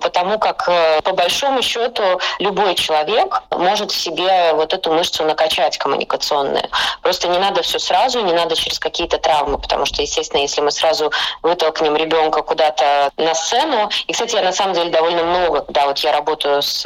потому 0.00 0.38
как 0.38 0.68
э, 0.68 1.00
по 1.02 1.12
большому 1.12 1.62
счету 1.62 2.20
любой 2.38 2.74
человек 2.74 3.42
может 3.50 3.90
в 3.90 3.96
себе 3.96 4.52
вот 4.54 4.72
эту 4.72 4.92
мышцу 4.92 5.24
накачать 5.24 5.78
коммуникационную. 5.78 6.68
Просто 7.02 7.28
не 7.28 7.38
надо 7.38 7.62
все 7.62 7.78
сразу, 7.78 8.20
не 8.20 8.32
надо 8.32 8.56
через 8.56 8.78
какие-то 8.78 9.18
травмы, 9.18 9.58
потому 9.58 9.86
что, 9.86 10.02
естественно, 10.02 10.40
если 10.40 10.60
мы 10.60 10.70
сразу 10.70 11.12
вытолкнем 11.42 11.96
ребенка 11.96 12.42
куда-то 12.42 13.10
на 13.16 13.34
сцену, 13.34 13.90
и, 14.06 14.12
кстати, 14.12 14.36
я 14.36 14.42
на 14.42 14.52
самом 14.52 14.74
деле 14.74 14.90
довольно 14.90 15.22
много, 15.22 15.60
когда 15.60 15.86
вот 15.86 15.98
я 15.98 16.12
работаю 16.12 16.62
с 16.62 16.82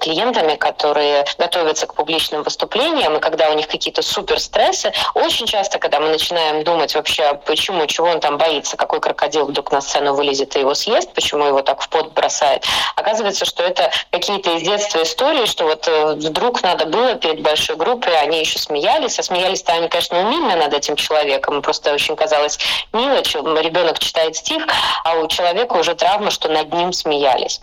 клиентами, 0.00 0.56
которые 0.56 1.24
готовятся 1.38 1.86
к 1.86 1.94
публичным 1.94 2.42
выступлениям, 2.42 3.16
и 3.16 3.20
когда 3.20 3.50
у 3.50 3.54
них 3.54 3.68
какие-то 3.68 4.02
супер 4.02 4.40
стрессы, 4.40 4.71
очень 5.14 5.46
часто, 5.46 5.78
когда 5.78 6.00
мы 6.00 6.08
начинаем 6.08 6.64
думать 6.64 6.94
вообще, 6.94 7.34
почему, 7.46 7.86
чего 7.86 8.08
он 8.08 8.20
там 8.20 8.38
боится, 8.38 8.76
какой 8.76 9.00
крокодил 9.00 9.46
вдруг 9.46 9.72
на 9.72 9.80
сцену 9.80 10.14
вылезет 10.14 10.56
и 10.56 10.60
его 10.60 10.74
съест, 10.74 11.12
почему 11.12 11.44
его 11.44 11.62
так 11.62 11.80
в 11.80 11.88
пот 11.88 12.12
бросает, 12.12 12.64
оказывается, 12.96 13.44
что 13.44 13.62
это 13.62 13.90
какие-то 14.10 14.50
из 14.56 14.62
детства 14.62 15.02
истории, 15.02 15.46
что 15.46 15.64
вот 15.64 15.86
э, 15.88 16.14
вдруг 16.14 16.62
надо 16.62 16.86
было 16.86 17.14
перед 17.14 17.42
большой 17.42 17.76
группой, 17.76 18.16
они 18.18 18.40
еще 18.40 18.58
смеялись, 18.58 19.18
а 19.18 19.22
смеялись-то 19.22 19.72
они, 19.72 19.88
конечно, 19.88 20.20
умильно 20.20 20.56
над 20.56 20.74
этим 20.74 20.96
человеком, 20.96 21.62
просто 21.62 21.92
очень 21.92 22.16
казалось 22.16 22.58
мило, 22.92 23.22
ребенок 23.60 23.98
читает 23.98 24.36
стих, 24.36 24.66
а 25.04 25.14
у 25.14 25.28
человека 25.28 25.74
уже 25.74 25.94
травма, 25.94 26.30
что 26.30 26.48
над 26.48 26.72
ним 26.72 26.92
смеялись. 26.92 27.60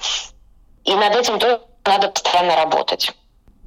И 0.85 0.95
над 0.95 1.15
этим 1.15 1.39
тоже 1.39 1.61
надо 1.85 2.09
постоянно 2.09 2.55
работать. 2.55 3.11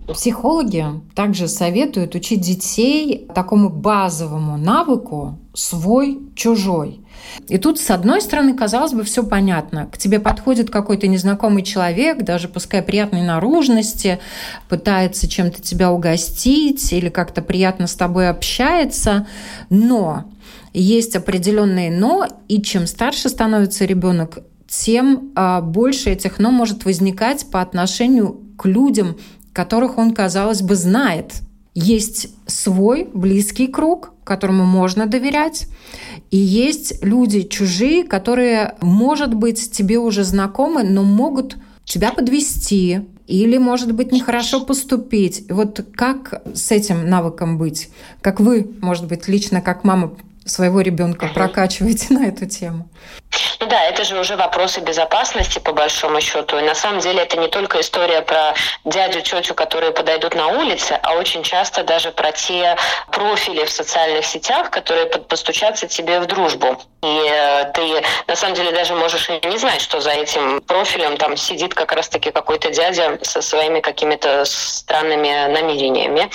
Психологи 0.08 0.84
также 1.14 1.46
советуют 1.46 2.14
учить 2.14 2.40
детей 2.40 3.28
такому 3.34 3.68
базовому 3.68 4.56
навыку 4.56 5.38
свой-чужой. 5.54 7.00
И 7.48 7.58
тут, 7.58 7.78
с 7.78 7.90
одной 7.90 8.20
стороны, 8.20 8.54
казалось 8.54 8.92
бы, 8.92 9.04
все 9.04 9.22
понятно. 9.22 9.86
К 9.86 9.96
тебе 9.96 10.18
подходит 10.18 10.70
какой-то 10.70 11.06
незнакомый 11.06 11.62
человек, 11.62 12.22
даже 12.22 12.48
пускай 12.48 12.82
приятной 12.82 13.22
наружности, 13.22 14.18
пытается 14.68 15.28
чем-то 15.28 15.62
тебя 15.62 15.92
угостить 15.92 16.92
или 16.92 17.08
как-то 17.08 17.40
приятно 17.40 17.86
с 17.86 17.94
тобой 17.94 18.28
общается, 18.28 19.26
но 19.70 20.24
есть 20.72 21.16
определенные 21.16 21.90
но, 21.90 22.26
и 22.48 22.62
чем 22.62 22.86
старше 22.86 23.28
становится 23.28 23.84
ребенок, 23.84 24.38
тем 24.66 25.32
а, 25.34 25.60
больше 25.60 26.10
этих 26.10 26.38
«но» 26.38 26.50
может 26.50 26.86
возникать 26.86 27.46
по 27.50 27.60
отношению 27.60 28.40
к 28.56 28.64
людям, 28.64 29.16
которых 29.52 29.98
он, 29.98 30.12
казалось 30.14 30.62
бы, 30.62 30.74
знает. 30.76 31.34
Есть 31.74 32.28
свой 32.46 33.08
близкий 33.12 33.66
круг, 33.66 34.12
которому 34.24 34.64
можно 34.64 35.06
доверять, 35.06 35.66
и 36.30 36.36
есть 36.36 37.02
люди 37.02 37.42
чужие, 37.42 38.04
которые, 38.04 38.74
может 38.80 39.34
быть, 39.34 39.72
тебе 39.72 39.98
уже 39.98 40.22
знакомы, 40.24 40.82
но 40.82 41.02
могут 41.02 41.56
тебя 41.84 42.12
подвести 42.12 43.00
или, 43.26 43.56
может 43.58 43.92
быть, 43.92 44.12
нехорошо 44.12 44.64
поступить. 44.64 45.44
Вот 45.48 45.84
как 45.94 46.42
с 46.54 46.70
этим 46.70 47.08
навыком 47.08 47.58
быть? 47.58 47.88
Как 48.20 48.40
вы, 48.40 48.70
может 48.80 49.06
быть, 49.06 49.26
лично 49.28 49.60
как 49.60 49.84
мама 49.84 50.14
своего 50.44 50.80
ребенка 50.80 51.30
прокачиваете 51.32 52.14
на 52.14 52.26
эту 52.26 52.46
тему? 52.46 52.88
Ну 53.62 53.68
да, 53.68 53.80
это 53.84 54.02
же 54.02 54.18
уже 54.18 54.34
вопросы 54.34 54.80
безопасности, 54.80 55.60
по 55.60 55.72
большому 55.72 56.20
счету. 56.20 56.58
И 56.58 56.62
на 56.62 56.74
самом 56.74 56.98
деле 56.98 57.22
это 57.22 57.36
не 57.36 57.46
только 57.46 57.80
история 57.80 58.20
про 58.20 58.54
дядю, 58.84 59.20
тетю, 59.20 59.54
которые 59.54 59.92
подойдут 59.92 60.34
на 60.34 60.48
улице, 60.48 60.98
а 61.00 61.14
очень 61.14 61.44
часто 61.44 61.84
даже 61.84 62.10
про 62.10 62.32
те 62.32 62.76
профили 63.12 63.64
в 63.64 63.70
социальных 63.70 64.26
сетях, 64.26 64.70
которые 64.70 65.06
постучатся 65.06 65.86
тебе 65.86 66.18
в 66.18 66.26
дружбу. 66.26 66.76
И 67.04 67.28
э, 67.28 67.70
ты 67.72 68.02
на 68.28 68.36
самом 68.36 68.54
деле 68.54 68.72
даже 68.72 68.94
можешь 68.94 69.28
и 69.28 69.46
не 69.46 69.58
знать, 69.58 69.80
что 69.80 70.00
за 70.00 70.10
этим 70.10 70.60
профилем 70.62 71.16
там 71.16 71.36
сидит 71.36 71.74
как 71.74 71.92
раз-таки 71.92 72.30
какой-то 72.30 72.70
дядя 72.70 73.18
со 73.22 73.42
своими 73.42 73.78
какими-то 73.78 74.44
странными 74.44 75.52
намерениями. 75.52 76.30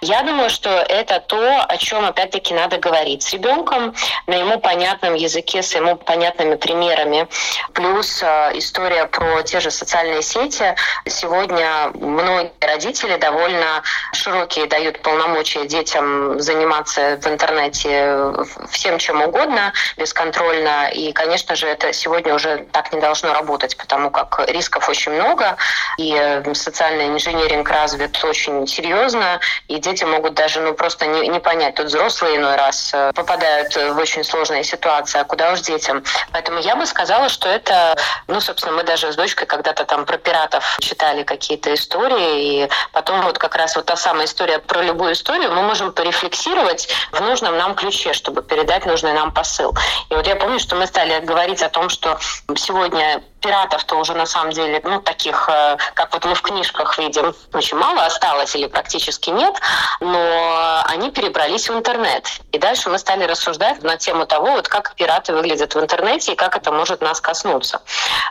Я 0.00 0.22
думаю, 0.22 0.50
что 0.50 0.70
это 0.70 1.18
то, 1.18 1.62
о 1.62 1.76
чем 1.78 2.04
опять-таки 2.04 2.54
надо 2.54 2.78
говорить 2.78 3.22
с 3.22 3.32
ребенком 3.32 3.94
на 4.26 4.34
ему 4.34 4.60
понятном 4.60 5.14
языке, 5.14 5.62
с 5.62 5.74
ему 5.74 5.96
понятными 5.96 6.54
примерами. 6.64 7.28
Плюс 7.74 8.22
э, 8.22 8.52
история 8.54 9.04
про 9.04 9.42
те 9.42 9.60
же 9.60 9.70
социальные 9.70 10.22
сети. 10.22 10.74
Сегодня 11.06 11.90
многие 11.92 12.52
родители 12.60 13.16
довольно 13.16 13.82
широкие 14.12 14.66
дают 14.66 15.02
полномочия 15.02 15.66
детям 15.66 16.40
заниматься 16.40 17.18
в 17.20 17.26
интернете 17.26 18.32
всем 18.70 18.98
чем 18.98 19.20
угодно, 19.20 19.74
бесконтрольно. 19.98 20.88
И, 20.88 21.12
конечно 21.12 21.54
же, 21.54 21.66
это 21.66 21.92
сегодня 21.92 22.34
уже 22.34 22.66
так 22.72 22.92
не 22.94 23.00
должно 23.00 23.34
работать, 23.34 23.76
потому 23.76 24.10
как 24.10 24.40
рисков 24.48 24.88
очень 24.88 25.12
много, 25.12 25.56
и 25.98 26.16
э, 26.18 26.54
социальный 26.54 27.08
инженеринг 27.08 27.68
развит 27.68 28.24
очень 28.24 28.66
серьезно, 28.66 29.38
и 29.68 29.78
дети 29.78 30.04
могут 30.04 30.32
даже 30.32 30.60
ну, 30.60 30.72
просто 30.72 31.06
не, 31.06 31.28
не 31.28 31.40
понять. 31.40 31.74
Тут 31.74 31.86
взрослые 31.86 32.36
иной 32.36 32.56
раз 32.56 32.90
э, 32.94 33.12
попадают 33.14 33.76
в 33.76 33.98
очень 33.98 34.24
сложные 34.24 34.64
ситуации, 34.64 35.20
а 35.20 35.24
куда 35.24 35.52
уж 35.52 35.60
детям. 35.60 36.02
Поэтому 36.32 36.53
я 36.58 36.76
бы 36.76 36.86
сказала, 36.86 37.28
что 37.28 37.48
это, 37.48 37.96
ну, 38.26 38.40
собственно, 38.40 38.76
мы 38.76 38.82
даже 38.82 39.12
с 39.12 39.16
дочкой 39.16 39.46
когда-то 39.46 39.84
там 39.84 40.04
про 40.04 40.18
пиратов 40.18 40.76
читали 40.80 41.22
какие-то 41.22 41.72
истории, 41.74 42.64
и 42.64 42.70
потом 42.92 43.22
вот 43.22 43.38
как 43.38 43.56
раз 43.56 43.76
вот 43.76 43.86
та 43.86 43.96
самая 43.96 44.26
история 44.26 44.58
про 44.58 44.82
любую 44.82 45.12
историю 45.12 45.52
мы 45.52 45.62
можем 45.62 45.92
порефлексировать 45.92 46.88
в 47.12 47.20
нужном 47.20 47.56
нам 47.56 47.74
ключе, 47.74 48.12
чтобы 48.12 48.42
передать 48.42 48.86
нужный 48.86 49.12
нам 49.12 49.32
посыл. 49.32 49.74
И 50.10 50.14
вот 50.14 50.26
я 50.26 50.36
помню, 50.36 50.58
что 50.58 50.76
мы 50.76 50.86
стали 50.86 51.20
говорить 51.24 51.62
о 51.62 51.68
том, 51.68 51.88
что 51.88 52.18
сегодня 52.56 53.22
пиратов-то 53.44 53.96
уже 53.96 54.14
на 54.14 54.24
самом 54.24 54.52
деле, 54.52 54.80
ну, 54.84 55.00
таких, 55.00 55.48
э, 55.48 55.76
как 55.92 56.12
вот 56.14 56.24
мы 56.24 56.34
в 56.34 56.40
книжках 56.40 56.98
видим, 56.98 57.34
очень 57.52 57.76
мало 57.76 58.06
осталось 58.06 58.56
или 58.56 58.66
практически 58.66 59.28
нет, 59.28 59.54
но 60.00 60.82
они 60.86 61.10
перебрались 61.10 61.68
в 61.68 61.74
интернет. 61.74 62.26
И 62.52 62.58
дальше 62.58 62.88
мы 62.88 62.98
стали 62.98 63.24
рассуждать 63.24 63.82
на 63.82 63.98
тему 63.98 64.24
того, 64.24 64.52
вот 64.52 64.68
как 64.68 64.94
пираты 64.94 65.34
выглядят 65.34 65.74
в 65.74 65.80
интернете 65.80 66.32
и 66.32 66.36
как 66.36 66.56
это 66.56 66.72
может 66.72 67.02
нас 67.02 67.20
коснуться. 67.20 67.82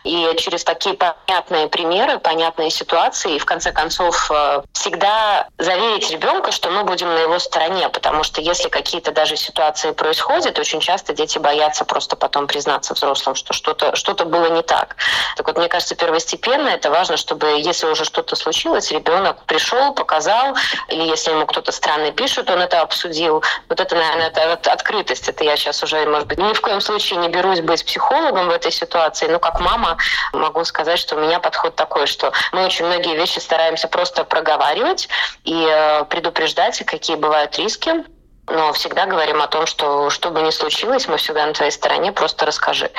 И 0.04 0.34
через 0.38 0.63
такие 0.63 0.95
понятные 0.95 1.67
примеры, 1.67 2.17
понятные 2.17 2.71
ситуации, 2.71 3.36
и 3.36 3.39
в 3.39 3.45
конце 3.45 3.71
концов 3.71 4.32
э, 4.32 4.63
всегда 4.73 5.47
заверить 5.60 6.10
ребенка, 6.10 6.52
что 6.52 6.71
мы 6.71 6.84
будем 6.86 7.08
на 7.08 7.19
его 7.19 7.38
стороне, 7.38 7.88
потому 7.89 8.23
что 8.23 8.41
если 8.41 8.69
какие-то 8.69 9.12
даже 9.12 9.36
ситуации 9.36 9.91
происходят, 9.91 10.58
очень 10.58 10.80
часто 10.80 11.13
дети 11.13 11.38
боятся 11.38 11.86
просто 11.86 12.15
потом 12.15 12.47
признаться 12.47 12.95
взрослым, 12.95 13.36
что 13.36 13.54
что-то 13.54 13.95
что 13.95 14.15
было 14.26 14.49
не 14.49 14.63
так. 14.63 14.95
Так 15.35 15.47
вот, 15.47 15.57
мне 15.57 15.67
кажется, 15.67 15.95
первостепенно 15.95 16.69
это 16.69 16.89
важно, 16.89 17.17
чтобы 17.17 17.47
если 17.59 17.87
уже 17.87 18.05
что-то 18.05 18.35
случилось, 18.35 18.91
ребенок 18.91 19.43
пришел, 19.45 19.93
показал, 19.93 20.55
или 20.89 21.03
если 21.03 21.31
ему 21.31 21.45
кто-то 21.45 21.71
странный 21.71 22.11
пишет, 22.11 22.49
он 22.49 22.59
это 22.59 22.81
обсудил. 22.81 23.43
Вот 23.69 23.79
это, 23.79 23.95
наверное, 23.95 24.29
это 24.29 24.71
открытость. 24.71 25.27
Это 25.27 25.43
я 25.43 25.55
сейчас 25.57 25.81
уже, 25.83 26.05
может 26.05 26.27
быть, 26.27 26.37
ни 26.37 26.53
в 26.53 26.61
коем 26.61 26.81
случае 26.81 27.19
не 27.19 27.29
берусь 27.29 27.61
быть 27.61 27.85
психологом 27.85 28.47
в 28.47 28.51
этой 28.51 28.71
ситуации, 28.71 29.27
но 29.27 29.39
как 29.39 29.59
мама 29.59 29.97
могу 30.31 30.63
сказать, 30.65 30.99
что 30.99 31.15
у 31.15 31.19
меня 31.19 31.39
подход 31.39 31.75
такой, 31.75 32.07
что 32.07 32.31
мы 32.51 32.65
очень 32.65 32.85
многие 32.85 33.15
вещи 33.15 33.39
стараемся 33.39 33.87
просто 33.87 34.23
проговаривать 34.23 35.09
и 35.43 35.67
э, 35.69 36.05
предупреждать, 36.05 36.83
какие 36.85 37.15
бывают 37.15 37.57
риски, 37.57 38.03
но 38.47 38.73
всегда 38.73 39.06
говорим 39.06 39.41
о 39.41 39.47
том, 39.47 39.65
что 39.65 40.10
что 40.10 40.32
бы 40.32 40.41
ни 40.41 40.49
случилось, 40.51 41.08
мы 41.08 41.17
всегда 41.17 41.45
на 41.45 41.53
твоей 41.53 41.71
стороне, 41.71 42.12
просто 42.12 42.45
расскажи. 42.45 42.91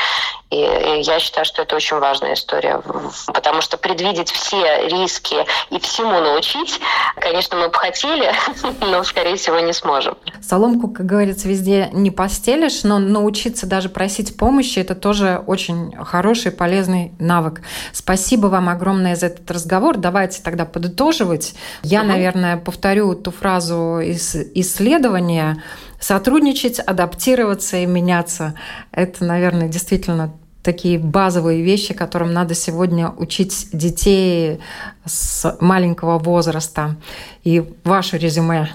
И, 0.50 0.56
и 0.56 1.00
я 1.02 1.18
считаю, 1.18 1.44
что 1.44 1.62
это 1.62 1.76
очень 1.76 1.98
важная 1.98 2.34
история, 2.34 2.80
потому 3.26 3.60
что 3.60 3.76
предвидеть 3.76 4.30
все 4.30 4.86
риски 4.88 5.36
и 5.70 5.80
всему 5.80 6.20
научить, 6.20 6.80
конечно, 7.16 7.56
мы 7.56 7.68
бы 7.68 7.74
хотели, 7.74 8.32
но, 8.80 9.02
скорее 9.04 9.36
всего, 9.36 9.58
не 9.60 9.72
сможем. 9.72 10.16
Соломку, 10.40 10.88
как 10.88 11.06
говорится, 11.06 11.48
везде 11.48 11.90
не 11.92 12.10
постелишь, 12.10 12.84
но 12.84 12.98
научиться 12.98 13.66
даже 13.66 13.88
просить 13.88 14.36
помощи– 14.36 14.78
это 14.80 14.94
тоже 14.94 15.42
очень 15.46 15.92
хороший, 16.04 16.52
полезный 16.52 17.12
навык. 17.18 17.62
Спасибо 17.92 18.46
вам 18.46 18.68
огромное 18.68 19.16
за 19.16 19.26
этот 19.26 19.50
разговор. 19.50 19.96
Давайте 19.96 20.42
тогда 20.42 20.64
подытоживать. 20.64 21.54
Я, 21.82 22.00
угу. 22.00 22.08
наверное, 22.08 22.56
повторю 22.56 23.14
ту 23.14 23.30
фразу 23.30 23.98
из 23.98 24.36
исследования, 24.54 25.33
умение 25.34 25.62
сотрудничать, 26.00 26.80
адаптироваться 26.80 27.78
и 27.78 27.86
меняться. 27.86 28.54
Это, 28.92 29.24
наверное, 29.24 29.68
действительно 29.68 30.32
такие 30.62 30.98
базовые 30.98 31.62
вещи, 31.62 31.94
которым 31.94 32.32
надо 32.32 32.54
сегодня 32.54 33.10
учить 33.10 33.68
детей 33.72 34.60
с 35.04 35.56
маленького 35.60 36.18
возраста. 36.18 36.96
И 37.42 37.64
ваше 37.84 38.18
резюме 38.18 38.68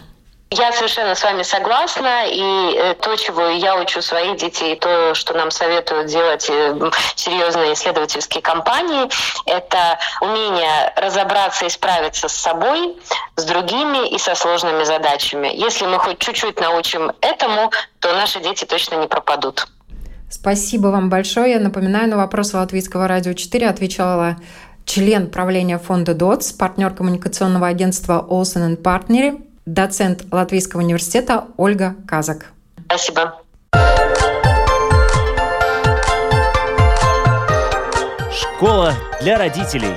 я 0.51 0.71
совершенно 0.71 1.13
с 1.13 1.23
вами 1.23 1.43
согласна, 1.43 2.25
и 2.27 2.75
э, 2.75 2.95
то, 2.95 3.15
чего 3.15 3.47
я 3.49 3.79
учу 3.79 4.01
своих 4.01 4.38
детей, 4.38 4.75
то, 4.75 5.13
что 5.13 5.35
нам 5.35 5.51
советуют 5.51 6.07
делать 6.07 6.49
э, 6.49 6.75
серьезные 7.15 7.73
исследовательские 7.73 8.41
компании, 8.41 9.09
это 9.45 9.99
умение 10.21 10.91
разобраться 10.95 11.65
и 11.65 11.69
справиться 11.69 12.27
с 12.27 12.33
собой, 12.33 12.97
с 13.35 13.43
другими 13.45 14.09
и 14.09 14.17
со 14.17 14.33
сложными 14.33 14.83
задачами. 14.85 15.49
Если 15.53 15.85
мы 15.85 15.99
хоть 15.99 16.17
чуть-чуть 16.17 16.59
научим 16.59 17.12
этому, 17.21 17.71
то 17.99 18.13
наши 18.13 18.39
дети 18.39 18.65
точно 18.65 18.95
не 18.95 19.07
пропадут. 19.07 19.67
Спасибо 20.31 20.88
вам 20.88 21.09
большое. 21.09 21.53
Я 21.53 21.59
напоминаю, 21.59 22.09
на 22.09 22.17
вопрос 22.17 22.53
Латвийского 22.53 23.07
радио 23.07 23.33
4 23.33 23.67
отвечала 23.67 24.38
член 24.85 25.29
правления 25.29 25.77
фонда 25.77 26.15
ДОЦ, 26.15 26.53
партнер 26.53 26.91
коммуникационного 26.91 27.67
агентства 27.67 28.25
Olsen 28.27 28.81
Partner, 28.81 29.39
доцент 29.73 30.25
Латвийского 30.32 30.82
университета 30.82 31.45
Ольга 31.58 31.95
Казак. 32.08 32.51
Спасибо. 32.86 33.41
Школа 38.32 38.93
для 39.21 39.38
родителей. 39.38 39.93